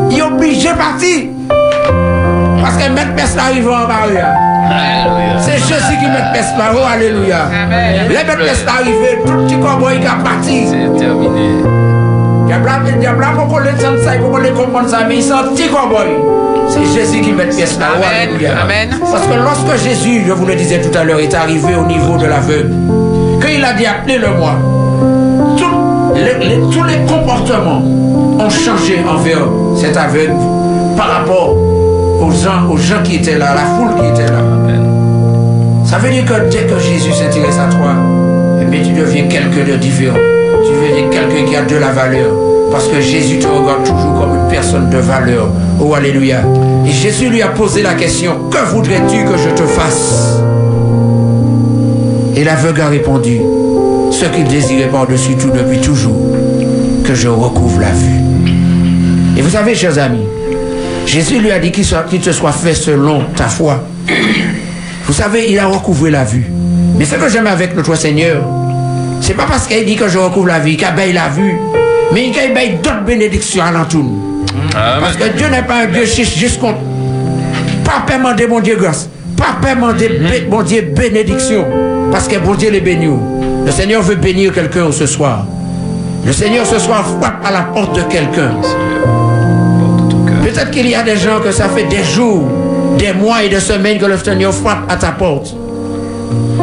il 0.09 0.17
est 0.17 0.21
obligé 0.21 0.69
de 0.69 0.77
partir. 0.77 1.25
Parce 2.61 2.77
que 2.77 2.91
mettre 2.91 3.13
personne 3.13 3.39
arrive 3.39 3.67
en 3.67 3.87
barrière. 3.87 4.35
C'est 5.39 5.57
Jésus 5.57 5.97
qui 5.99 6.05
met 6.05 6.23
personne 6.33 6.57
là. 6.59 6.71
Oh, 6.73 6.93
alléluia. 6.93 7.49
Les 8.07 8.15
mettre 8.15 8.37
personne 8.37 8.69
arrivé, 8.69 9.19
tout 9.25 9.33
petit 9.43 9.55
cowboy 9.57 9.99
qui 9.99 10.07
a 10.07 10.15
parti. 10.23 10.67
C'est 10.69 10.97
terminé. 10.97 11.63
Le 12.47 12.99
diable 12.99 13.23
a 13.23 13.35
contrôlé 13.35 13.71
ça, 13.77 14.15
il 14.15 14.21
contrôle 14.21 14.53
comprendre 14.53 14.87
ça, 14.87 14.99
mais 15.07 15.17
il 15.17 15.23
s'en 15.23 15.43
petit 15.53 15.67
cowboy. 15.67 16.07
C'est 16.69 16.85
Jésus 16.93 17.21
qui 17.21 17.33
met 17.33 17.47
pièce 17.47 17.77
là. 17.79 17.87
Oh, 17.99 18.03
Amen. 18.63 18.89
Parce 18.99 19.27
que 19.27 19.33
lorsque 19.33 19.83
Jésus, 19.83 20.23
je 20.25 20.31
vous 20.31 20.45
le 20.45 20.55
disais 20.55 20.79
tout 20.79 20.97
à 20.97 21.03
l'heure, 21.03 21.19
est 21.19 21.33
arrivé 21.33 21.75
au 21.75 21.85
niveau 21.85 22.17
de 22.17 22.27
la 22.27 22.39
veuve, 22.39 22.71
qu'il 23.41 23.63
a 23.63 23.73
dit 23.73 23.85
appelez-le 23.85 24.29
moi. 24.37 24.55
Les- 26.15 26.47
les- 26.47 26.61
tous 26.71 26.83
les 26.83 26.97
comportements 27.07 27.81
ont 28.39 28.49
changé 28.49 28.99
envers 29.07 29.47
cet 29.75 29.97
aveugle 29.97 30.33
par 30.97 31.07
rapport 31.09 31.55
aux 31.55 32.31
gens, 32.31 32.69
aux 32.71 32.77
gens 32.77 33.01
qui 33.03 33.15
étaient 33.17 33.37
là, 33.37 33.53
la 33.55 33.61
foule 33.61 34.01
qui 34.01 34.07
était 34.09 34.31
là. 34.31 34.39
Ça 35.85 35.97
veut 35.97 36.09
dire 36.09 36.25
que 36.25 36.49
dès 36.49 36.63
que 36.63 36.79
Jésus 36.79 37.11
s'intéresse 37.11 37.57
à 37.59 37.69
toi, 37.71 37.91
eh 38.61 38.65
bien, 38.65 38.81
tu 38.83 38.91
deviens 38.93 39.23
quelqu'un 39.27 39.71
de 39.71 39.77
différent. 39.77 40.17
Tu 40.63 40.71
deviens 40.71 41.09
quelqu'un 41.09 41.45
qui 41.49 41.55
a 41.55 41.61
de 41.61 41.75
la 41.75 41.91
valeur. 41.91 42.31
Parce 42.71 42.87
que 42.87 42.99
Jésus 42.99 43.37
te 43.39 43.45
regarde 43.47 43.83
toujours 43.83 44.13
comme 44.19 44.35
une 44.35 44.47
personne 44.49 44.89
de 44.89 44.97
valeur. 44.97 45.47
Oh, 45.79 45.93
Alléluia. 45.93 46.39
Et 46.85 46.91
Jésus 46.91 47.29
lui 47.29 47.41
a 47.41 47.47
posé 47.49 47.81
la 47.83 47.93
question, 47.93 48.31
que 48.49 48.57
voudrais-tu 48.73 49.23
que 49.25 49.37
je 49.37 49.49
te 49.49 49.63
fasse? 49.63 50.41
Et 52.35 52.43
l'aveugle 52.43 52.81
a 52.81 52.87
répondu, 52.87 53.39
ce 54.11 54.25
qu'il 54.25 54.45
désirait 54.45 54.87
par-dessus 54.89 55.35
tout 55.35 55.49
depuis 55.49 55.79
toujours, 55.79 56.15
que 57.03 57.13
je 57.15 57.27
recouvre 57.27 57.79
la 57.81 57.91
vue. 57.91 58.21
Et 59.37 59.41
vous 59.41 59.49
savez, 59.49 59.75
chers 59.75 59.97
amis, 59.99 60.25
Jésus 61.05 61.39
lui 61.39 61.51
a 61.51 61.59
dit 61.59 61.71
qu'il 61.71 61.85
qu'il 62.09 62.21
te 62.21 62.31
soit 62.31 62.51
fait 62.51 62.73
selon 62.73 63.23
ta 63.35 63.45
foi. 63.45 63.83
Vous 65.05 65.13
savez, 65.13 65.51
il 65.51 65.59
a 65.59 65.67
recouvré 65.67 66.09
la 66.11 66.23
vue. 66.23 66.45
Mais 66.97 67.05
ce 67.05 67.15
que 67.15 67.29
j'aime 67.29 67.47
avec 67.47 67.75
notre 67.75 67.95
Seigneur, 67.95 68.41
c'est 69.21 69.33
pas 69.35 69.45
parce 69.45 69.67
qu'il 69.67 69.85
dit 69.85 69.95
que 69.95 70.07
je 70.07 70.17
recouvre 70.17 70.47
la 70.47 70.59
vue, 70.59 70.75
qu'il 70.77 70.87
baille 70.95 71.13
la 71.13 71.27
vue, 71.29 71.55
mais 72.13 72.31
qu'il 72.31 72.53
baille 72.53 72.77
d'autres 72.81 73.03
bénédictions 73.05 73.63
à 73.63 73.71
l'entour. 73.71 74.05
Parce 74.71 75.15
que 75.17 75.37
Dieu 75.37 75.47
n'est 75.49 75.63
pas 75.63 75.83
un 75.83 75.87
Dieu 75.87 76.05
chiche 76.05 76.35
juste 76.37 76.59
contre. 76.59 76.79
Pas 77.83 78.03
demander 78.11 78.47
mon 78.47 78.61
Dieu 78.61 78.77
grâce. 78.79 79.09
Pas 79.37 79.57
demander 79.75 80.07
bé- 80.09 80.47
mon 80.49 80.63
Dieu 80.63 80.81
bénédiction. 80.95 81.65
Parce 82.11 82.27
que 82.27 82.37
bon 82.39 82.55
Dieu 82.55 82.71
les 82.71 82.81
bénit. 82.81 83.09
Le 83.65 83.71
Seigneur 83.71 84.01
veut 84.03 84.15
bénir 84.15 84.53
quelqu'un 84.53 84.91
ce 84.91 85.07
soir. 85.07 85.45
Le 86.25 86.31
Seigneur 86.31 86.65
ce 86.65 86.79
soir 86.79 87.05
frappe 87.05 87.43
à 87.43 87.51
la 87.51 87.61
porte 87.61 87.95
de 87.95 88.01
quelqu'un. 88.03 88.51
Peut-être 90.43 90.71
qu'il 90.71 90.87
y 90.87 90.95
a 90.95 91.03
des 91.03 91.17
gens 91.17 91.39
que 91.43 91.51
ça 91.51 91.67
fait 91.69 91.85
des 91.85 92.03
jours, 92.03 92.47
des 92.97 93.13
mois 93.13 93.43
et 93.43 93.49
des 93.49 93.59
semaines 93.59 93.97
que 93.97 94.05
le 94.05 94.17
Seigneur 94.17 94.53
frappe 94.53 94.89
à 94.89 94.95
ta 94.95 95.11
porte. 95.11 95.55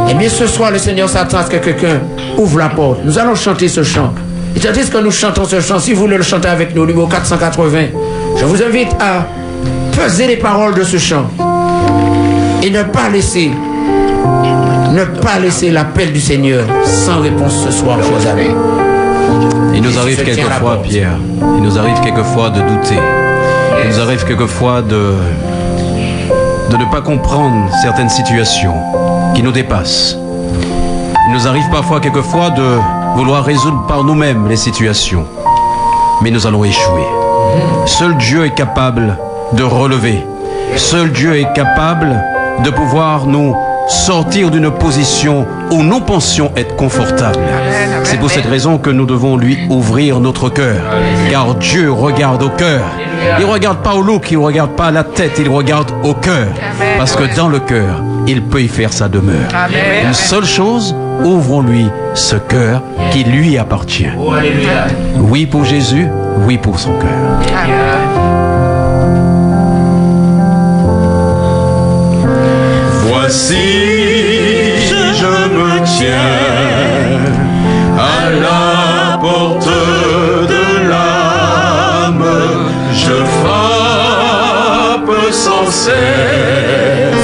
Eh 0.08 0.14
bien, 0.14 0.28
ce 0.28 0.46
soir, 0.46 0.70
le 0.70 0.78
Seigneur 0.78 1.08
s'attend 1.08 1.38
à 1.38 1.44
ce 1.44 1.50
que 1.50 1.56
quelqu'un 1.56 2.00
ouvre 2.38 2.58
la 2.58 2.68
porte. 2.68 3.00
Nous 3.04 3.18
allons 3.18 3.34
chanter 3.34 3.68
ce 3.68 3.82
chant. 3.82 4.12
Et 4.54 4.60
tandis 4.60 4.88
que 4.88 4.98
nous 4.98 5.10
chantons 5.10 5.44
ce 5.44 5.60
chant, 5.60 5.78
si 5.78 5.92
vous 5.92 6.02
voulez 6.02 6.16
le 6.16 6.22
chanter 6.22 6.48
avec 6.48 6.74
nous, 6.74 6.86
numéro 6.86 7.06
480, 7.06 7.78
je 8.36 8.44
vous 8.44 8.62
invite 8.62 8.92
à 9.00 9.26
peser 9.96 10.26
les 10.26 10.36
paroles 10.36 10.74
de 10.74 10.84
ce 10.84 10.98
chant 10.98 11.26
et 12.62 12.70
ne 12.70 12.82
pas 12.84 13.08
laisser, 13.08 13.50
ne 14.92 15.04
pas 15.04 15.38
laisser 15.38 15.70
l'appel 15.70 16.12
du 16.12 16.20
Seigneur 16.20 16.64
sans 16.84 17.20
réponse 17.20 17.64
ce 17.64 17.70
soir, 17.70 17.98
chers 18.02 18.30
amis. 18.32 18.50
Il 19.74 19.82
nous 19.82 19.98
arrive 19.98 20.22
quelquefois. 20.22 20.82
Pierre, 20.82 21.16
il 21.56 21.62
nous 21.62 21.78
arrive 21.78 21.98
quelquefois 22.00 22.50
de 22.50 22.60
douter. 22.60 22.98
Il 23.82 23.90
nous 23.90 24.00
arrive 24.00 24.24
quelquefois 24.26 24.82
de, 24.82 25.14
de 26.70 26.76
ne 26.76 26.84
pas 26.90 27.00
comprendre 27.00 27.70
certaines 27.82 28.10
situations 28.10 28.74
qui 29.34 29.42
nous 29.42 29.52
dépassent. 29.52 30.16
Il 31.28 31.34
nous 31.34 31.46
arrive 31.48 31.68
parfois 31.70 32.00
quelquefois 32.00 32.50
de 32.50 32.78
vouloir 33.16 33.44
résoudre 33.44 33.86
par 33.86 34.04
nous-mêmes 34.04 34.46
les 34.48 34.56
situations. 34.56 35.24
Mais 36.22 36.30
nous 36.30 36.46
allons 36.46 36.64
échouer. 36.64 37.06
Seul 37.86 38.16
Dieu 38.18 38.44
est 38.44 38.54
capable 38.54 39.16
de 39.54 39.62
relever. 39.62 40.24
Seul 40.76 41.10
Dieu 41.12 41.36
est 41.36 41.52
capable 41.54 42.22
de 42.62 42.70
pouvoir 42.70 43.26
nous 43.26 43.54
sortir 43.88 44.50
d'une 44.50 44.70
position 44.70 45.46
où 45.70 45.82
nous 45.82 46.00
pensions 46.00 46.50
être 46.56 46.76
confortables. 46.76 47.38
C'est 48.04 48.18
pour 48.18 48.30
cette 48.30 48.46
raison 48.46 48.78
que 48.78 48.90
nous 48.90 49.06
devons 49.06 49.36
lui 49.36 49.58
ouvrir 49.68 50.20
notre 50.20 50.48
cœur. 50.48 50.80
Car 51.30 51.54
Dieu 51.54 51.90
regarde 51.92 52.42
au 52.42 52.48
cœur. 52.50 52.82
Il 53.38 53.46
ne 53.46 53.50
regarde 53.50 53.78
pas 53.78 53.94
au 53.94 54.02
look, 54.02 54.30
il 54.30 54.38
ne 54.38 54.44
regarde 54.44 54.72
pas 54.72 54.86
à 54.86 54.90
la 54.90 55.04
tête, 55.04 55.38
il 55.38 55.48
regarde 55.48 55.90
au 56.02 56.14
cœur. 56.14 56.48
Parce 56.98 57.16
que 57.16 57.34
dans 57.36 57.48
le 57.48 57.60
cœur, 57.60 58.02
il 58.26 58.42
peut 58.42 58.62
y 58.62 58.68
faire 58.68 58.92
sa 58.92 59.08
demeure. 59.08 59.50
Une 60.04 60.12
seule 60.12 60.44
chose, 60.44 60.94
ouvrons-lui 61.24 61.86
ce 62.14 62.36
cœur 62.36 62.82
qui 63.10 63.24
lui 63.24 63.58
appartient. 63.58 64.10
Oui 65.18 65.46
pour 65.46 65.64
Jésus, 65.64 66.08
oui 66.46 66.58
pour 66.58 66.78
son 66.78 66.92
cœur. 66.92 68.01
Voici, 73.34 73.56
je 75.14 75.34
me 75.56 75.72
tiens 75.96 77.24
à 77.98 78.28
la 78.28 79.16
porte 79.16 79.72
de 80.52 80.66
l'âme, 80.90 82.26
je 82.92 83.16
frappe 83.40 85.16
sans 85.32 85.66
cesse 85.70 87.21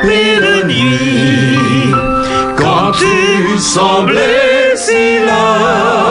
frappé 0.00 0.40
de 0.40 0.66
nuit 0.66 1.94
quand 2.56 2.92
tu 2.92 3.58
semblais 3.58 4.76
si 4.76 5.18
lasse. 5.24 6.09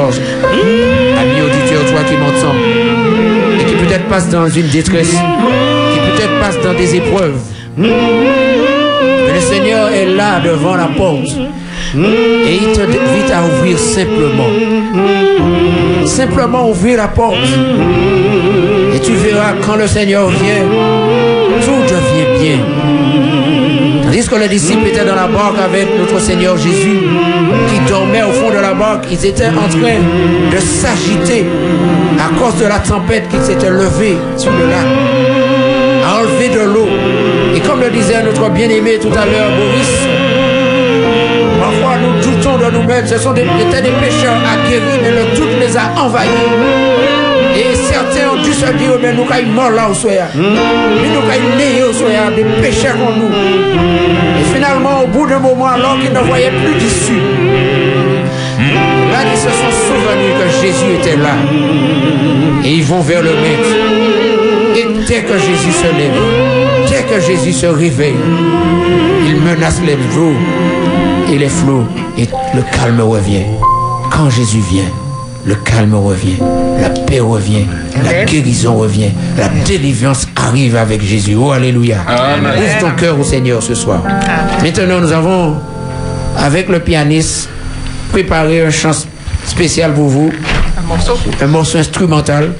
Ami 0.00 1.40
auditeur, 1.42 1.84
toi 1.90 2.00
qui 2.08 2.14
m'entends, 2.16 2.56
et 3.58 3.64
qui 3.64 3.74
peut-être 3.74 4.06
passe 4.08 4.28
dans 4.28 4.48
une 4.48 4.68
détresse, 4.68 5.10
qui 5.10 5.98
peut-être 5.98 6.40
passe 6.40 6.60
dans 6.62 6.74
des 6.74 6.96
épreuves. 6.96 7.38
Mais 7.76 7.88
le 9.34 9.40
Seigneur 9.40 9.88
est 9.90 10.06
là 10.06 10.40
devant 10.40 10.76
la 10.76 10.86
porte. 10.86 11.28
Et 11.94 12.54
il 12.54 12.72
t'invite 12.72 13.30
à 13.30 13.42
ouvrir 13.44 13.78
simplement. 13.78 14.48
Simplement 16.06 16.70
ouvrir 16.70 16.96
la 16.96 17.08
porte. 17.08 17.36
Et 18.94 18.98
tu 18.98 19.12
verras 19.12 19.52
quand 19.66 19.76
le 19.76 19.86
Seigneur 19.86 20.28
vient, 20.28 20.64
tout 21.60 21.82
devient 21.82 22.40
bien. 22.40 23.31
Tandis 24.12 24.28
que 24.28 24.34
les 24.34 24.48
disciples 24.48 24.88
étaient 24.88 25.06
dans 25.06 25.14
la 25.14 25.26
barque 25.26 25.58
avec 25.58 25.86
notre 25.98 26.20
Seigneur 26.20 26.54
Jésus, 26.58 26.98
qui 27.66 27.90
dormait 27.90 28.22
au 28.22 28.32
fond 28.32 28.50
de 28.50 28.60
la 28.60 28.74
barque, 28.74 29.06
ils 29.10 29.24
étaient 29.24 29.48
en 29.48 29.66
train 29.70 30.00
de 30.52 30.58
s'agiter 30.58 31.46
à 32.20 32.38
cause 32.38 32.60
de 32.60 32.66
la 32.66 32.78
tempête 32.80 33.26
qui 33.30 33.38
s'était 33.38 33.70
levée 33.70 34.18
sur 34.36 34.50
le 34.50 34.68
lac, 34.68 34.86
à 36.04 36.18
enlever 36.18 36.50
de 36.50 36.60
l'eau. 36.60 36.88
Et 37.56 37.60
comme 37.60 37.80
le 37.80 37.88
disait 37.88 38.22
notre 38.22 38.50
bien-aimé 38.50 38.98
tout 39.00 39.16
à 39.16 39.24
l'heure, 39.24 39.48
Boris, 39.56 39.96
parfois 41.58 41.96
nous 41.96 42.20
doutons 42.20 42.58
de 42.58 42.70
nous-mêmes. 42.70 43.06
Ce 43.06 43.16
sont 43.16 43.32
des, 43.32 43.44
étaient 43.44 43.80
des 43.80 43.92
pécheurs 43.92 44.36
aguerris, 44.36 45.00
mais 45.02 45.10
le 45.10 45.34
doute 45.34 45.58
les 45.58 45.74
a 45.74 45.90
envahis. 45.98 47.31
Et 47.54 47.74
certains 47.74 48.30
ont 48.30 48.42
dû 48.42 48.52
se 48.52 48.66
dire, 48.72 48.98
mais 49.00 49.12
nous 49.12 49.26
sommes 49.26 49.52
morts 49.54 49.70
là 49.70 49.88
au 49.90 49.94
soya. 49.94 50.28
Mais 50.34 51.08
nous 51.08 51.20
sommes 51.20 51.56
nés 51.58 51.82
au 51.82 51.92
soya, 51.92 52.30
des 52.34 52.44
pécheurs 52.62 52.96
en 52.96 53.16
nous. 53.16 53.32
Et 53.32 54.54
finalement, 54.54 55.02
au 55.04 55.06
bout 55.06 55.26
d'un 55.26 55.38
moment, 55.38 55.66
alors 55.66 55.98
qu'ils 56.00 56.12
ne 56.12 56.20
voyaient 56.20 56.50
plus 56.50 56.74
d'issue, 56.78 57.20
là, 59.12 59.20
ils 59.30 59.38
se 59.38 59.48
sont 59.48 59.74
souvenus 59.86 60.34
que 60.40 60.46
Jésus 60.62 60.94
était 61.00 61.16
là. 61.16 61.34
Et 62.64 62.74
ils 62.74 62.84
vont 62.84 63.00
vers 63.00 63.22
le 63.22 63.30
maître. 63.30 63.72
Et 64.74 64.86
dès 65.06 65.22
que 65.22 65.34
Jésus 65.34 65.72
se 65.72 65.96
lève, 65.98 66.18
dès 66.88 67.02
que 67.02 67.20
Jésus 67.20 67.52
se 67.52 67.66
réveille, 67.66 68.16
il 69.26 69.36
menace 69.36 69.80
les 69.84 69.94
eaux 70.18 70.34
et 71.30 71.38
les 71.38 71.48
flots. 71.48 71.84
Et 72.16 72.28
le 72.54 72.62
calme 72.62 73.00
revient. 73.00 73.44
Quand 74.10 74.30
Jésus 74.30 74.60
vient, 74.70 74.90
le 75.44 75.54
calme 75.56 75.94
revient, 75.94 76.36
paix 77.12 77.20
revient, 77.20 77.66
la 78.02 78.24
guérison 78.24 78.74
revient, 78.76 79.10
la 79.36 79.48
délivrance 79.66 80.26
arrive 80.34 80.76
avec 80.76 81.02
Jésus. 81.02 81.36
Oh, 81.38 81.50
Alléluia. 81.52 81.98
Ouvre 82.08 82.78
ton 82.80 82.90
cœur 82.92 83.20
au 83.20 83.24
Seigneur 83.24 83.62
ce 83.62 83.74
soir. 83.74 84.02
Maintenant, 84.62 85.00
nous 85.00 85.12
avons, 85.12 85.56
avec 86.38 86.70
le 86.70 86.80
pianiste, 86.80 87.50
préparé 88.10 88.64
un 88.64 88.70
chant 88.70 88.92
spécial 89.44 89.92
pour 89.92 90.08
vous. 90.08 90.32
Un 90.78 90.82
morceau 90.82 91.18
Un 91.40 91.46
morceau 91.46 91.78
instrumental. 91.78 92.52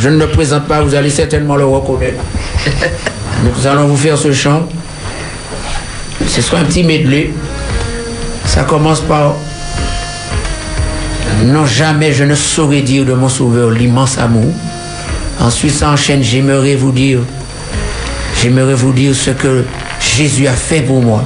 Je 0.00 0.08
ne 0.08 0.16
le 0.16 0.26
présente 0.26 0.64
pas, 0.66 0.80
vous 0.82 0.94
allez 0.94 1.10
certainement 1.10 1.54
le 1.54 1.66
reconnaître. 1.66 2.22
Nous 3.44 3.66
allons 3.68 3.86
vous 3.86 3.96
faire 3.96 4.18
ce 4.18 4.32
chant. 4.32 4.68
Ce 6.26 6.42
sera 6.42 6.58
un 6.58 6.64
petit 6.64 6.82
medley. 6.82 7.30
Ça 8.46 8.64
commence 8.64 9.00
par 9.00 9.34
Non, 11.44 11.64
jamais 11.64 12.12
je 12.12 12.24
ne 12.24 12.34
saurais 12.34 12.82
dire 12.82 13.04
de 13.04 13.14
mon 13.14 13.28
sauveur 13.28 13.70
l'immense 13.70 14.18
amour. 14.18 14.52
Ensuite, 15.40 15.72
ça 15.72 15.90
enchaîne 15.90 16.22
J'aimerais 16.22 16.76
vous 16.76 16.92
dire, 16.92 17.20
j'aimerais 18.42 18.74
vous 18.74 18.92
dire 18.92 19.14
ce 19.14 19.30
que 19.30 19.64
Jésus 20.16 20.46
a 20.46 20.52
fait 20.52 20.82
pour 20.82 21.02
moi. 21.02 21.24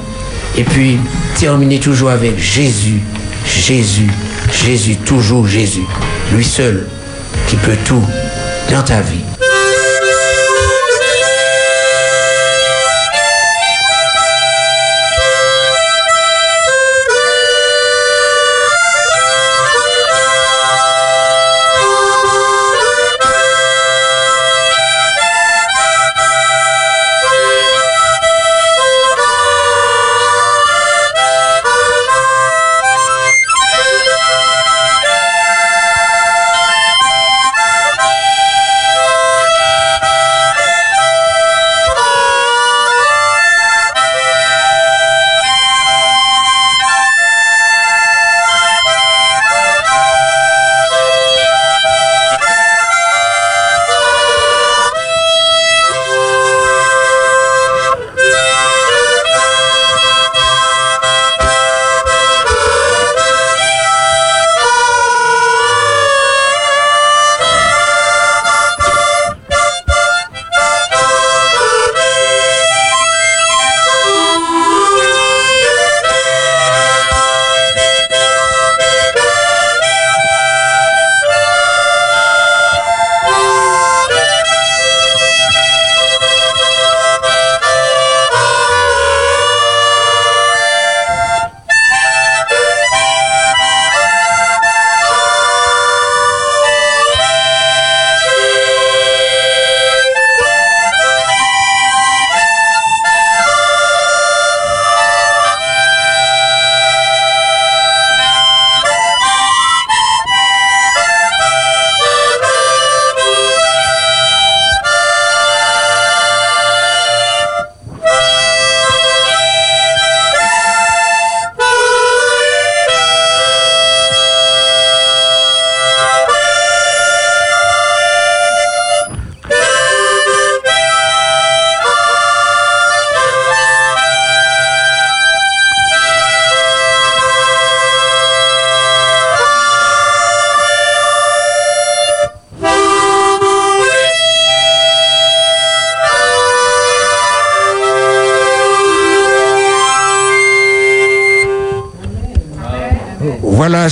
Et 0.57 0.63
puis, 0.63 0.99
terminer 1.39 1.81
toujours 1.81 2.11
avec 2.11 2.39
Jésus, 2.39 3.01
Jésus, 3.45 4.09
Jésus, 4.65 4.97
toujours 4.97 5.49
Jésus. 5.49 5.85
Lui 6.33 6.45
seul 6.45 6.87
qui 7.49 7.57
peut 7.57 7.77
tout 7.85 8.03
dans 8.71 8.83
ta 8.83 9.01
vie. 9.01 9.25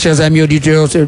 Chers 0.03 0.21
amis 0.21 0.43
auditeurs, 0.43 0.89
ce 0.89 1.07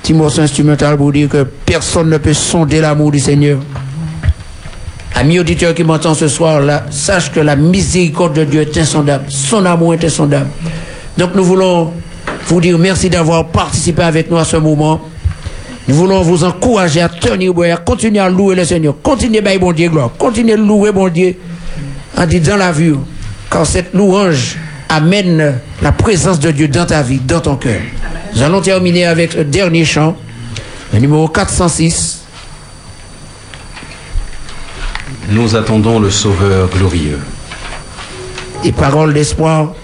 petit 0.00 0.14
morceau 0.14 0.40
instrumental 0.40 0.96
pour 0.96 1.12
dire 1.12 1.28
que 1.28 1.46
personne 1.66 2.08
ne 2.08 2.16
peut 2.16 2.32
sonder 2.32 2.80
l'amour 2.80 3.10
du 3.10 3.20
Seigneur. 3.20 3.58
Amis 5.14 5.38
auditeurs 5.38 5.74
qui 5.74 5.84
m'entendent 5.84 6.16
ce 6.16 6.28
soir, 6.28 6.62
sache 6.90 7.30
que 7.30 7.40
la 7.40 7.54
miséricorde 7.54 8.32
de 8.32 8.44
Dieu 8.44 8.62
est 8.62 8.78
insondable. 8.78 9.26
Son 9.28 9.66
amour 9.66 9.92
est 9.92 10.02
insondable. 10.04 10.46
Donc 11.18 11.34
nous 11.34 11.44
voulons 11.44 11.92
vous 12.46 12.60
dire 12.62 12.78
merci 12.78 13.10
d'avoir 13.10 13.48
participé 13.48 14.02
avec 14.02 14.30
nous 14.30 14.38
à 14.38 14.44
ce 14.46 14.56
moment. 14.56 15.02
Nous 15.86 15.94
voulons 15.94 16.22
vous 16.22 16.44
encourager 16.44 17.02
à 17.02 17.10
tenir 17.10 17.52
à 17.74 17.76
continuer 17.76 18.20
à 18.20 18.30
louer 18.30 18.54
le 18.54 18.64
Seigneur. 18.64 18.94
Continuez 19.02 19.46
à 19.46 19.58
bon 19.58 19.72
Dieu 19.72 19.90
gloire. 19.90 20.10
Continuez 20.16 20.54
à 20.54 20.56
louer 20.56 20.92
bon 20.92 21.10
Dieu 21.10 21.36
en 22.16 22.24
disant 22.24 22.56
la 22.56 22.72
vue. 22.72 22.96
Quand 23.50 23.66
cette 23.66 23.92
louange 23.92 24.56
amène 24.88 25.56
la 25.82 25.92
présence 25.92 26.40
de 26.40 26.50
Dieu 26.50 26.68
dans 26.68 26.86
ta 26.86 27.02
vie, 27.02 27.18
dans 27.18 27.40
ton 27.40 27.56
cœur. 27.56 27.80
Nous 28.34 28.42
allons 28.42 28.60
terminer 28.60 29.06
avec 29.06 29.34
le 29.34 29.44
dernier 29.44 29.84
chant, 29.84 30.16
le 30.92 30.98
numéro 30.98 31.28
406. 31.28 32.22
Nous 35.30 35.54
attendons 35.54 36.00
le 36.00 36.10
Sauveur 36.10 36.68
glorieux. 36.68 37.20
Et 38.64 38.72
paroles 38.72 39.14
d'espoir. 39.14 39.74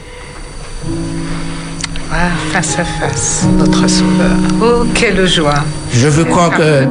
Ah, 2.12 2.31
face 2.52 2.77
à 2.78 2.85
face, 2.85 3.47
notre 3.56 3.89
Sauveur. 3.89 4.36
Oh, 4.60 4.85
quelle 4.94 5.28
joie. 5.28 5.62
Je 5.93 6.09
veux 6.09 6.24
croire 6.24 6.51
que 6.51 6.86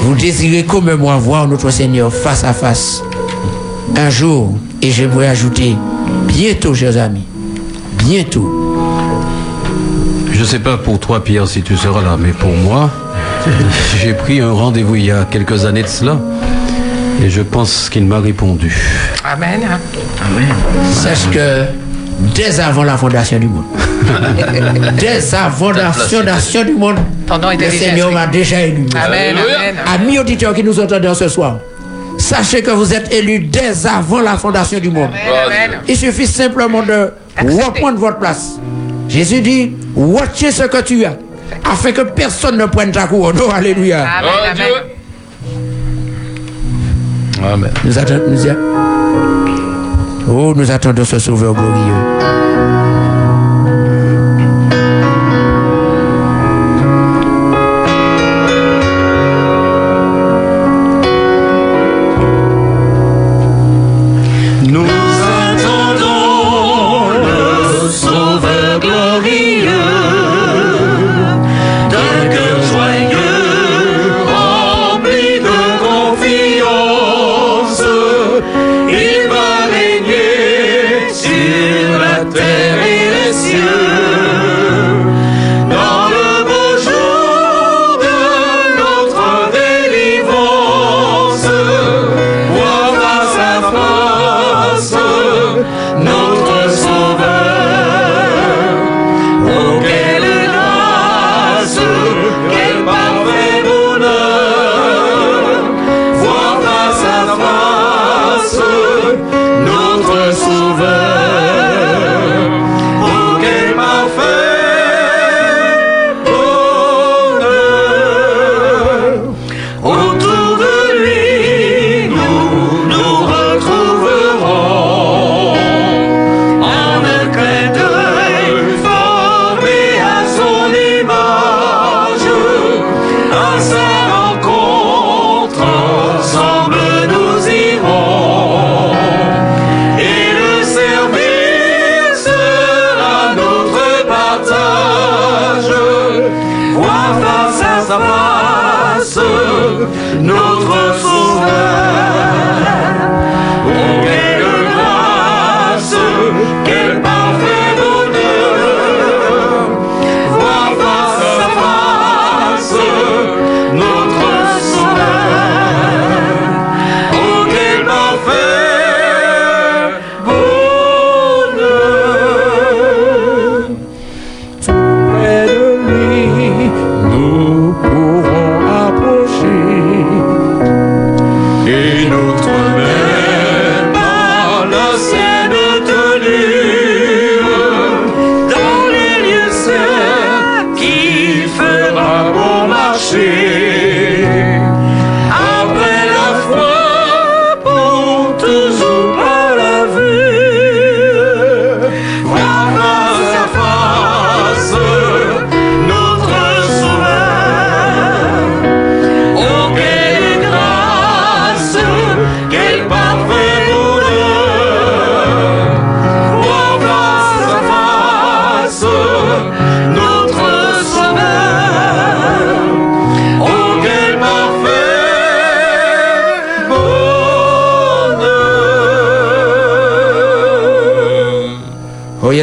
vous 0.00 0.14
désirez 0.14 0.64
comme 0.64 0.94
moi 0.94 1.16
voir 1.16 1.46
notre 1.46 1.68
Seigneur 1.70 2.12
face 2.12 2.42
à 2.42 2.54
face. 2.54 3.02
Un 3.96 4.08
jour, 4.08 4.56
et 4.80 4.90
j'aimerais 4.90 5.28
ajouter, 5.28 5.76
bientôt, 6.26 6.74
chers 6.74 6.96
amis, 6.96 7.26
bientôt. 7.98 8.65
Je 10.46 10.52
ne 10.52 10.58
sais 10.58 10.62
pas 10.62 10.76
pour 10.76 11.00
toi, 11.00 11.24
Pierre, 11.24 11.48
si 11.48 11.60
tu 11.60 11.76
seras 11.76 12.02
là, 12.02 12.16
mais 12.16 12.30
pour 12.30 12.52
moi, 12.52 12.88
j'ai 14.00 14.14
pris 14.14 14.38
un 14.40 14.52
rendez-vous 14.52 14.94
il 14.94 15.06
y 15.06 15.10
a 15.10 15.24
quelques 15.28 15.64
années 15.64 15.82
de 15.82 15.88
cela. 15.88 16.20
Et 17.20 17.28
je 17.28 17.42
pense 17.42 17.90
qu'il 17.90 18.06
m'a 18.06 18.20
répondu. 18.20 18.72
Amen. 19.24 19.60
Sache 20.92 21.28
que 21.32 21.64
dès 22.32 22.60
avant 22.60 22.84
la 22.84 22.96
fondation 22.96 23.40
du 23.40 23.48
monde, 23.48 23.64
dès 24.96 25.34
avant 25.34 25.72
la 25.72 25.90
fondation 25.90 26.62
du 26.62 26.74
monde, 26.74 26.98
le 27.28 27.56
déjà 27.56 27.70
Seigneur 27.72 28.12
m'a 28.12 28.28
déjà 28.28 28.60
élu. 28.60 28.86
Amen, 29.04 29.34
amen. 29.36 29.74
Amis 29.96 30.20
auditeurs 30.20 30.54
qui 30.54 30.62
nous 30.62 30.78
entendent 30.78 31.12
ce 31.12 31.28
soir, 31.28 31.58
sachez 32.18 32.62
que 32.62 32.70
vous 32.70 32.94
êtes 32.94 33.12
élus 33.12 33.40
dès 33.40 33.84
avant 33.84 34.20
la 34.20 34.36
fondation 34.36 34.78
du 34.78 34.90
monde. 34.90 35.10
Amen. 35.12 35.80
Il 35.88 35.96
suffit 35.96 36.28
simplement 36.28 36.84
de 36.84 37.10
reprendre 37.36 37.98
votre 37.98 38.20
place. 38.20 38.60
Jésus 39.08 39.40
dit, 39.40 39.72
watchez 39.96 40.52
ce 40.52 40.64
que 40.64 40.82
tu 40.82 41.04
as, 41.04 41.16
afin 41.64 41.92
que 41.92 42.02
personne 42.02 42.56
ne 42.58 42.66
prenne 42.66 42.92
ta 42.92 43.06
couronne. 43.06 43.36
Oh, 43.40 43.50
alléluia. 43.52 44.04
Amen, 44.18 44.30
amen. 44.52 44.92
Amen. 47.52 47.70
Nous 47.84 47.98
attendons, 47.98 48.22
nous, 48.28 48.38
oh, 50.32 50.54
nous 50.56 50.70
attendons 50.70 51.04
ce 51.04 51.18
sauveur 51.18 51.54
glorieux. 51.54 52.05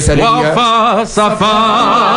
Oh, 0.10 0.42
yes, 0.42 0.54
voir 0.54 1.06
alléluia. 1.18 2.12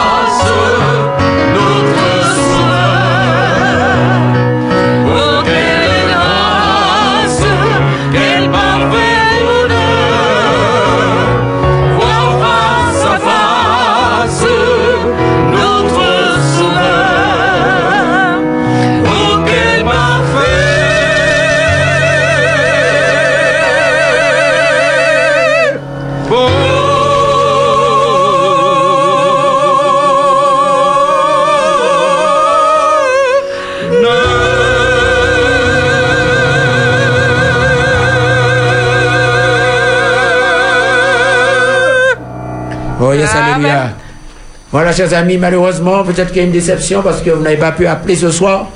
Voilà, 44.72 44.92
chers 44.92 45.14
amis, 45.14 45.38
malheureusement, 45.38 46.02
peut-être 46.02 46.28
qu'il 46.28 46.38
y 46.38 46.40
a 46.40 46.44
une 46.44 46.52
déception 46.52 47.00
parce 47.02 47.22
que 47.22 47.30
vous 47.30 47.42
n'avez 47.42 47.56
pas 47.56 47.72
pu 47.72 47.86
appeler 47.86 48.16
ce 48.16 48.30
soir. 48.30 48.68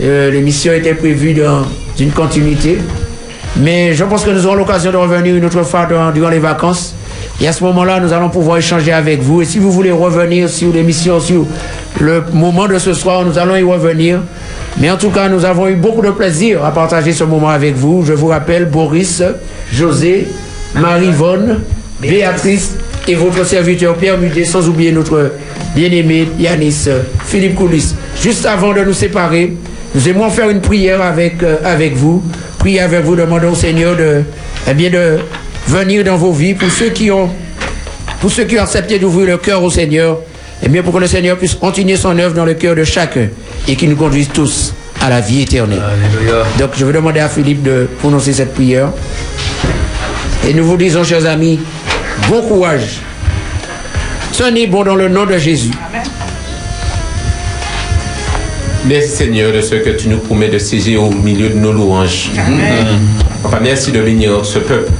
Euh, 0.00 0.30
L'émission 0.30 0.72
était 0.72 0.94
prévue 0.94 1.34
dans 1.34 1.62
une 1.98 2.10
continuité. 2.12 2.78
Mais 3.56 3.94
je 3.94 4.04
pense 4.04 4.24
que 4.24 4.30
nous 4.30 4.46
aurons 4.46 4.54
l'occasion 4.56 4.92
de 4.92 4.96
revenir 4.96 5.34
une 5.34 5.44
autre 5.44 5.62
fois 5.62 5.86
durant 6.14 6.28
les 6.28 6.38
vacances. 6.38 6.94
Et 7.40 7.48
à 7.48 7.52
ce 7.52 7.64
moment-là, 7.64 7.98
nous 8.00 8.12
allons 8.12 8.28
pouvoir 8.28 8.58
échanger 8.58 8.92
avec 8.92 9.20
vous. 9.20 9.42
Et 9.42 9.44
si 9.44 9.58
vous 9.58 9.72
voulez 9.72 9.90
revenir 9.90 10.48
sur 10.48 10.72
l'émission, 10.72 11.18
sur 11.18 11.46
le 12.00 12.22
moment 12.32 12.66
de 12.68 12.78
ce 12.78 12.94
soir, 12.94 13.24
nous 13.24 13.38
allons 13.38 13.56
y 13.56 13.62
revenir. 13.62 14.20
Mais 14.78 14.90
en 14.90 14.96
tout 14.96 15.10
cas, 15.10 15.28
nous 15.28 15.44
avons 15.44 15.66
eu 15.68 15.74
beaucoup 15.74 16.02
de 16.02 16.10
plaisir 16.10 16.64
à 16.64 16.72
partager 16.72 17.12
ce 17.12 17.24
moment 17.24 17.48
avec 17.48 17.74
vous. 17.74 18.04
Je 18.04 18.12
vous 18.12 18.28
rappelle 18.28 18.66
Boris, 18.66 19.22
José, 19.72 20.28
Marie-Vonne, 20.74 21.60
Béatrice 22.00 22.76
et 23.08 23.14
votre 23.14 23.44
serviteur 23.44 23.96
Pierre 23.96 24.18
Mudet, 24.18 24.44
sans 24.44 24.68
oublier 24.68 24.92
notre 24.92 25.32
bien-aimé 25.74 26.28
Yanis 26.38 26.88
Philippe 27.26 27.54
Coulis. 27.54 27.94
Juste 28.20 28.44
avant 28.46 28.72
de 28.72 28.80
nous 28.82 28.92
séparer, 28.92 29.54
nous 29.94 30.08
aimons 30.08 30.28
faire 30.30 30.50
une 30.50 30.60
prière 30.60 31.00
avec, 31.02 31.42
euh, 31.42 31.56
avec 31.64 31.94
vous 31.94 32.22
prier 32.58 32.80
avec 32.80 33.04
vous, 33.04 33.16
demandons 33.16 33.52
au 33.52 33.54
Seigneur 33.54 33.96
de, 33.96 34.22
eh 34.68 34.74
bien, 34.74 34.90
de 34.90 35.18
venir 35.66 36.04
dans 36.04 36.16
vos 36.16 36.32
vies 36.32 36.54
pour 36.54 36.70
ceux 36.70 36.90
qui 36.90 37.10
ont, 37.10 37.30
pour 38.20 38.30
ceux 38.30 38.44
qui 38.44 38.58
ont 38.58 38.62
accepté 38.62 38.98
d'ouvrir 38.98 39.28
le 39.28 39.38
cœur 39.38 39.62
au 39.62 39.70
Seigneur, 39.70 40.18
et 40.62 40.68
bien 40.68 40.82
pour 40.82 40.92
que 40.92 40.98
le 40.98 41.06
Seigneur 41.06 41.36
puisse 41.38 41.54
continuer 41.54 41.96
son 41.96 42.18
œuvre 42.18 42.34
dans 42.34 42.44
le 42.44 42.54
cœur 42.54 42.74
de 42.74 42.84
chacun 42.84 43.28
et 43.66 43.76
qu'il 43.76 43.88
nous 43.90 43.96
conduise 43.96 44.28
tous 44.32 44.74
à 45.00 45.08
la 45.08 45.20
vie 45.20 45.42
éternelle. 45.42 45.80
Donc 46.58 46.70
je 46.76 46.84
vais 46.84 46.92
demander 46.92 47.20
à 47.20 47.28
Philippe 47.28 47.62
de 47.62 47.88
prononcer 48.00 48.32
cette 48.32 48.52
prière. 48.54 48.88
Et 50.48 50.52
nous 50.54 50.64
vous 50.64 50.76
disons, 50.76 51.04
chers 51.04 51.26
amis, 51.26 51.60
bon 52.28 52.42
courage. 52.42 53.00
Tenez 54.36 54.66
bon 54.66 54.84
dans 54.84 54.94
le 54.94 55.08
nom 55.08 55.26
de 55.26 55.36
Jésus. 55.38 55.70
Merci 58.86 59.08
Seigneur 59.08 59.52
de 59.52 59.60
ce 59.60 59.74
que 59.74 59.90
tu 59.90 60.08
nous 60.08 60.18
promets 60.18 60.48
de 60.48 60.58
saisir 60.58 61.02
au 61.02 61.10
milieu 61.10 61.48
de 61.50 61.54
nos 61.54 61.72
louanges. 61.72 62.30
Papa, 63.42 63.58
merci 63.62 63.92
de 63.92 64.00
bénir 64.00 64.44
ce 64.44 64.58
peuple. 64.60 64.90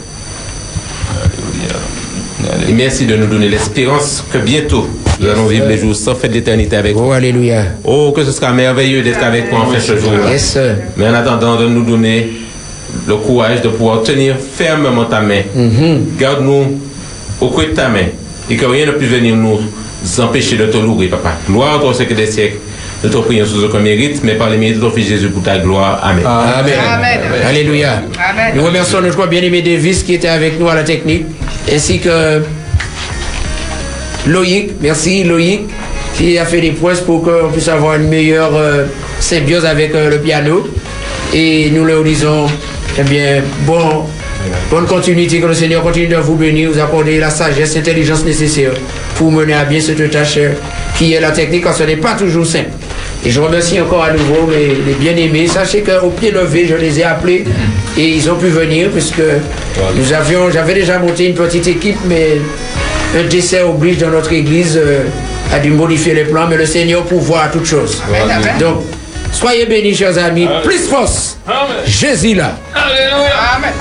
Et 2.68 2.72
merci 2.72 3.06
de 3.06 3.16
nous 3.16 3.26
donner 3.26 3.48
l'espérance 3.48 4.24
que 4.32 4.38
bientôt 4.38 4.88
nous 5.20 5.28
allons 5.28 5.46
vivre 5.46 5.66
les 5.66 5.78
jours 5.78 5.96
sans 5.96 6.14
fête 6.14 6.30
d'éternité 6.32 6.76
avec 6.76 6.94
Oh, 6.96 7.10
alléluia. 7.12 7.62
Oh, 7.84 8.12
que 8.14 8.24
ce 8.24 8.30
sera 8.32 8.52
merveilleux 8.52 9.02
d'être 9.02 9.22
avec 9.22 9.48
toi 9.50 9.60
en 9.60 9.66
fait 9.70 9.80
ce 9.80 9.96
jour-là. 9.98 10.30
Yes. 10.30 10.58
Mais 10.96 11.08
en 11.08 11.14
attendant 11.14 11.56
de 11.56 11.66
nous 11.66 11.82
donner 11.84 12.30
le 13.06 13.16
courage 13.16 13.62
de 13.62 13.68
pouvoir 13.68 14.02
tenir 14.02 14.36
fermement 14.36 15.04
ta 15.06 15.20
main. 15.20 15.42
Garde-nous 16.18 16.52
au 16.52 16.64
creux 16.66 16.78
de 17.40 17.74
ta 17.74 17.88
main 17.88 18.06
et 18.50 18.56
que 18.56 18.64
rien 18.66 18.86
ne 18.86 18.92
puisse 18.92 19.10
venir 19.10 19.36
nous 19.36 19.60
empêcher 20.20 20.56
de 20.56 20.66
te 20.66 20.76
louer, 20.78 21.08
papa. 21.08 21.32
Gloire 21.48 21.76
à 21.76 21.80
toi, 21.80 21.94
siècle 21.94 22.14
des 22.14 22.26
siècles. 22.26 22.58
Nous 23.02 23.10
te 23.10 23.16
prions 23.18 23.46
sous 23.46 23.62
aucun 23.64 23.78
mérite, 23.78 24.24
mais 24.24 24.34
par 24.34 24.50
les 24.50 24.56
mérites 24.56 24.76
de 24.76 24.80
ton 24.80 24.90
Fils 24.90 25.08
Jésus 25.08 25.28
pour 25.28 25.42
ta 25.42 25.58
gloire. 25.58 26.00
Amen. 26.02 26.24
Amen. 26.26 27.20
Alléluia. 27.46 28.02
Nous 28.54 28.64
remercions 28.64 29.00
notre 29.00 29.26
bien-aimé 29.28 29.62
Davis 29.62 30.02
qui 30.02 30.14
était 30.14 30.28
avec 30.28 30.58
nous 30.58 30.68
à 30.68 30.74
la 30.74 30.82
technique, 30.82 31.26
ainsi 31.72 32.00
que 32.00 32.42
Loïc, 34.26 34.72
merci 34.80 35.22
Loïc, 35.22 35.60
qui 36.16 36.38
a 36.38 36.44
fait 36.44 36.60
des 36.60 36.72
points 36.72 36.96
pour 37.06 37.22
qu'on 37.22 37.50
puisse 37.52 37.68
avoir 37.68 37.94
une 37.94 38.08
meilleure 38.08 38.54
euh, 38.56 38.86
symbiose 39.20 39.64
avec 39.64 39.94
euh, 39.94 40.10
le 40.10 40.18
piano. 40.18 40.68
Et 41.32 41.70
nous 41.70 41.84
leur 41.84 42.02
disons, 42.02 42.46
eh 42.98 43.02
bien, 43.02 43.42
bon, 43.64 44.06
bonne 44.70 44.86
continuité, 44.86 45.40
que 45.40 45.46
le 45.46 45.54
Seigneur 45.54 45.82
continue 45.82 46.08
de 46.08 46.16
vous 46.16 46.36
bénir, 46.36 46.70
vous 46.70 46.80
accorder 46.80 47.18
la 47.18 47.30
sagesse, 47.30 47.74
l'intelligence 47.74 48.24
nécessaire 48.24 48.72
pour 49.16 49.32
mener 49.32 49.54
à 49.54 49.64
bien 49.64 49.80
cette 49.80 50.10
tâche 50.10 50.36
euh, 50.38 50.52
qui 50.96 51.12
est 51.12 51.20
la 51.20 51.30
technique, 51.30 51.64
car 51.64 51.74
ce 51.74 51.82
n'est 51.82 51.96
pas 51.96 52.14
toujours 52.14 52.46
simple. 52.46 52.70
Et 53.24 53.30
je 53.30 53.40
remercie 53.40 53.80
encore 53.80 54.04
à 54.04 54.12
nouveau 54.12 54.46
mes, 54.46 54.76
les 54.86 54.94
bien-aimés. 54.94 55.48
Sachez 55.48 55.82
qu'au 55.82 56.10
pied 56.10 56.30
levé, 56.30 56.66
je 56.68 56.76
les 56.76 57.00
ai 57.00 57.04
appelés 57.04 57.44
et 57.96 58.08
ils 58.08 58.30
ont 58.30 58.36
pu 58.36 58.46
venir 58.46 58.90
puisque 58.90 59.22
nous 59.96 60.12
avions, 60.12 60.50
j'avais 60.50 60.74
déjà 60.74 60.98
monté 60.98 61.26
une 61.26 61.34
petite 61.34 61.66
équipe, 61.66 61.98
mais 62.06 62.38
un 63.18 63.24
décès 63.24 63.62
oblige 63.62 63.98
dans 63.98 64.10
notre 64.10 64.32
église 64.32 64.76
euh, 64.80 65.02
à 65.52 65.58
dû 65.58 65.70
modifier 65.70 66.14
les 66.14 66.24
plans, 66.24 66.46
mais 66.48 66.56
le 66.56 66.66
Seigneur 66.66 67.04
pourvoit 67.04 67.42
à 67.42 67.48
toutes 67.48 67.66
choses. 67.66 68.00
Amen. 68.08 68.40
Donc, 68.60 68.84
soyez 69.32 69.66
bénis, 69.66 69.94
chers 69.94 70.16
amis. 70.18 70.48
Plus 70.62 70.86
force. 70.86 71.38
Jésus 71.86 72.34
là. 72.34 72.56
Alléluia. 72.74 73.32
Amen. 73.56 73.72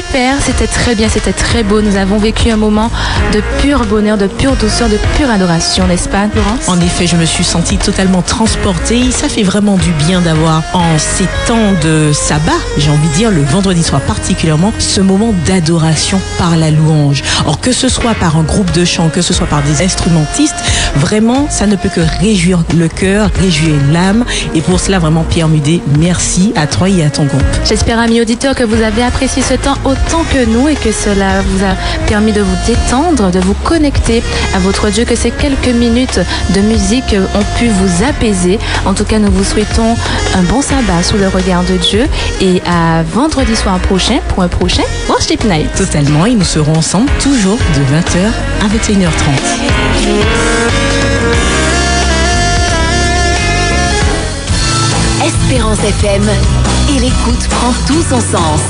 Super, 0.00 0.36
c'était 0.40 0.66
très 0.66 0.94
bien, 0.94 1.08
c'était 1.08 1.32
très 1.32 1.62
beau. 1.62 1.82
Nous 1.82 1.96
avons 1.96 2.16
vécu 2.16 2.50
un 2.50 2.56
moment 2.56 2.90
de 3.32 3.42
pur 3.60 3.84
bonheur, 3.84 4.16
de 4.16 4.26
pure 4.26 4.56
douceur, 4.56 4.88
de 4.88 4.98
pure 5.16 5.30
adoration, 5.30 5.86
n'est-ce 5.86 6.08
pas, 6.08 6.26
Laurence? 6.34 6.68
En 6.68 6.80
effet, 6.80 7.06
je 7.06 7.16
me 7.16 7.26
suis 7.26 7.44
sentie 7.44 7.76
totalement 7.76 8.22
transportée. 8.22 9.10
Ça 9.10 9.28
fait 9.28 9.42
vraiment 9.42 9.76
du 9.76 9.90
bien 10.06 10.20
d'avoir, 10.20 10.62
en 10.72 10.98
ces 10.98 11.26
temps 11.46 11.72
de 11.82 12.12
sabbat, 12.14 12.52
j'ai 12.78 12.90
envie 12.90 13.08
de 13.08 13.14
dire 13.14 13.30
le 13.30 13.42
vendredi 13.42 13.82
soir 13.82 14.00
particulièrement, 14.00 14.72
ce 14.78 15.00
moment 15.00 15.34
d'adoration 15.46 16.18
par 16.38 16.56
la 16.56 16.70
louange. 16.70 17.22
Or, 17.46 17.60
que 17.60 17.72
ce 17.72 17.88
soit 17.88 18.14
par 18.14 18.36
un 18.36 18.42
groupe 18.42 18.70
de 18.72 18.84
chant, 18.84 19.10
que 19.10 19.22
ce 19.22 19.34
soit 19.34 19.46
par 19.46 19.62
des 19.62 19.84
instrumentistes, 19.84 20.62
vraiment, 20.96 21.46
ça 21.50 21.66
ne 21.66 21.76
peut 21.76 21.90
que 21.94 22.00
réjouir 22.20 22.62
le 22.74 22.88
cœur, 22.88 23.30
réjouir 23.38 23.74
l'âme. 23.92 24.24
Et 24.54 24.62
pour 24.62 24.80
cela, 24.80 24.98
vraiment, 24.98 25.24
Pierre 25.24 25.48
Mudet, 25.48 25.80
merci 25.98 26.52
à 26.56 26.66
toi 26.66 26.88
et 26.88 27.04
à 27.04 27.10
ton 27.10 27.24
groupe. 27.24 27.42
J'espère, 27.68 27.98
amis 27.98 28.20
auditeurs, 28.20 28.54
que 28.54 28.64
vous 28.64 28.82
avez 28.82 29.02
apprécié 29.02 29.42
ce 29.42 29.54
temps 29.54 29.76
autant 29.90 30.24
que 30.32 30.44
nous 30.44 30.68
et 30.68 30.74
que 30.74 30.92
cela 30.92 31.42
vous 31.42 31.64
a 31.64 31.74
permis 32.06 32.32
de 32.32 32.42
vous 32.42 32.56
détendre, 32.66 33.30
de 33.30 33.40
vous 33.40 33.54
connecter 33.64 34.22
à 34.54 34.58
votre 34.58 34.88
Dieu, 34.90 35.04
que 35.04 35.16
ces 35.16 35.30
quelques 35.30 35.68
minutes 35.68 36.20
de 36.54 36.60
musique 36.60 37.14
ont 37.34 37.58
pu 37.58 37.68
vous 37.68 38.04
apaiser. 38.04 38.58
En 38.86 38.94
tout 38.94 39.04
cas, 39.04 39.18
nous 39.18 39.30
vous 39.30 39.44
souhaitons 39.44 39.96
un 40.34 40.42
bon 40.42 40.62
sabbat 40.62 41.02
sous 41.02 41.16
le 41.16 41.28
regard 41.28 41.64
de 41.64 41.76
Dieu 41.76 42.06
et 42.40 42.62
à 42.66 43.02
vendredi 43.02 43.56
soir 43.56 43.78
prochain 43.80 44.18
pour 44.28 44.42
un 44.42 44.48
prochain 44.48 44.84
Worship 45.08 45.44
Night. 45.44 45.72
Totalement, 45.74 46.26
et 46.26 46.34
nous 46.34 46.44
serons 46.44 46.76
ensemble 46.76 47.10
toujours 47.20 47.58
de 47.74 47.80
20h 47.80 48.30
à 48.62 48.68
21h30. 48.68 49.10
Espérance 55.24 55.78
FM. 55.78 56.22
Et 56.96 57.00
l'écoute 57.00 57.48
prend 57.50 57.72
tout 57.86 58.02
son 58.08 58.20
sens. 58.20 58.60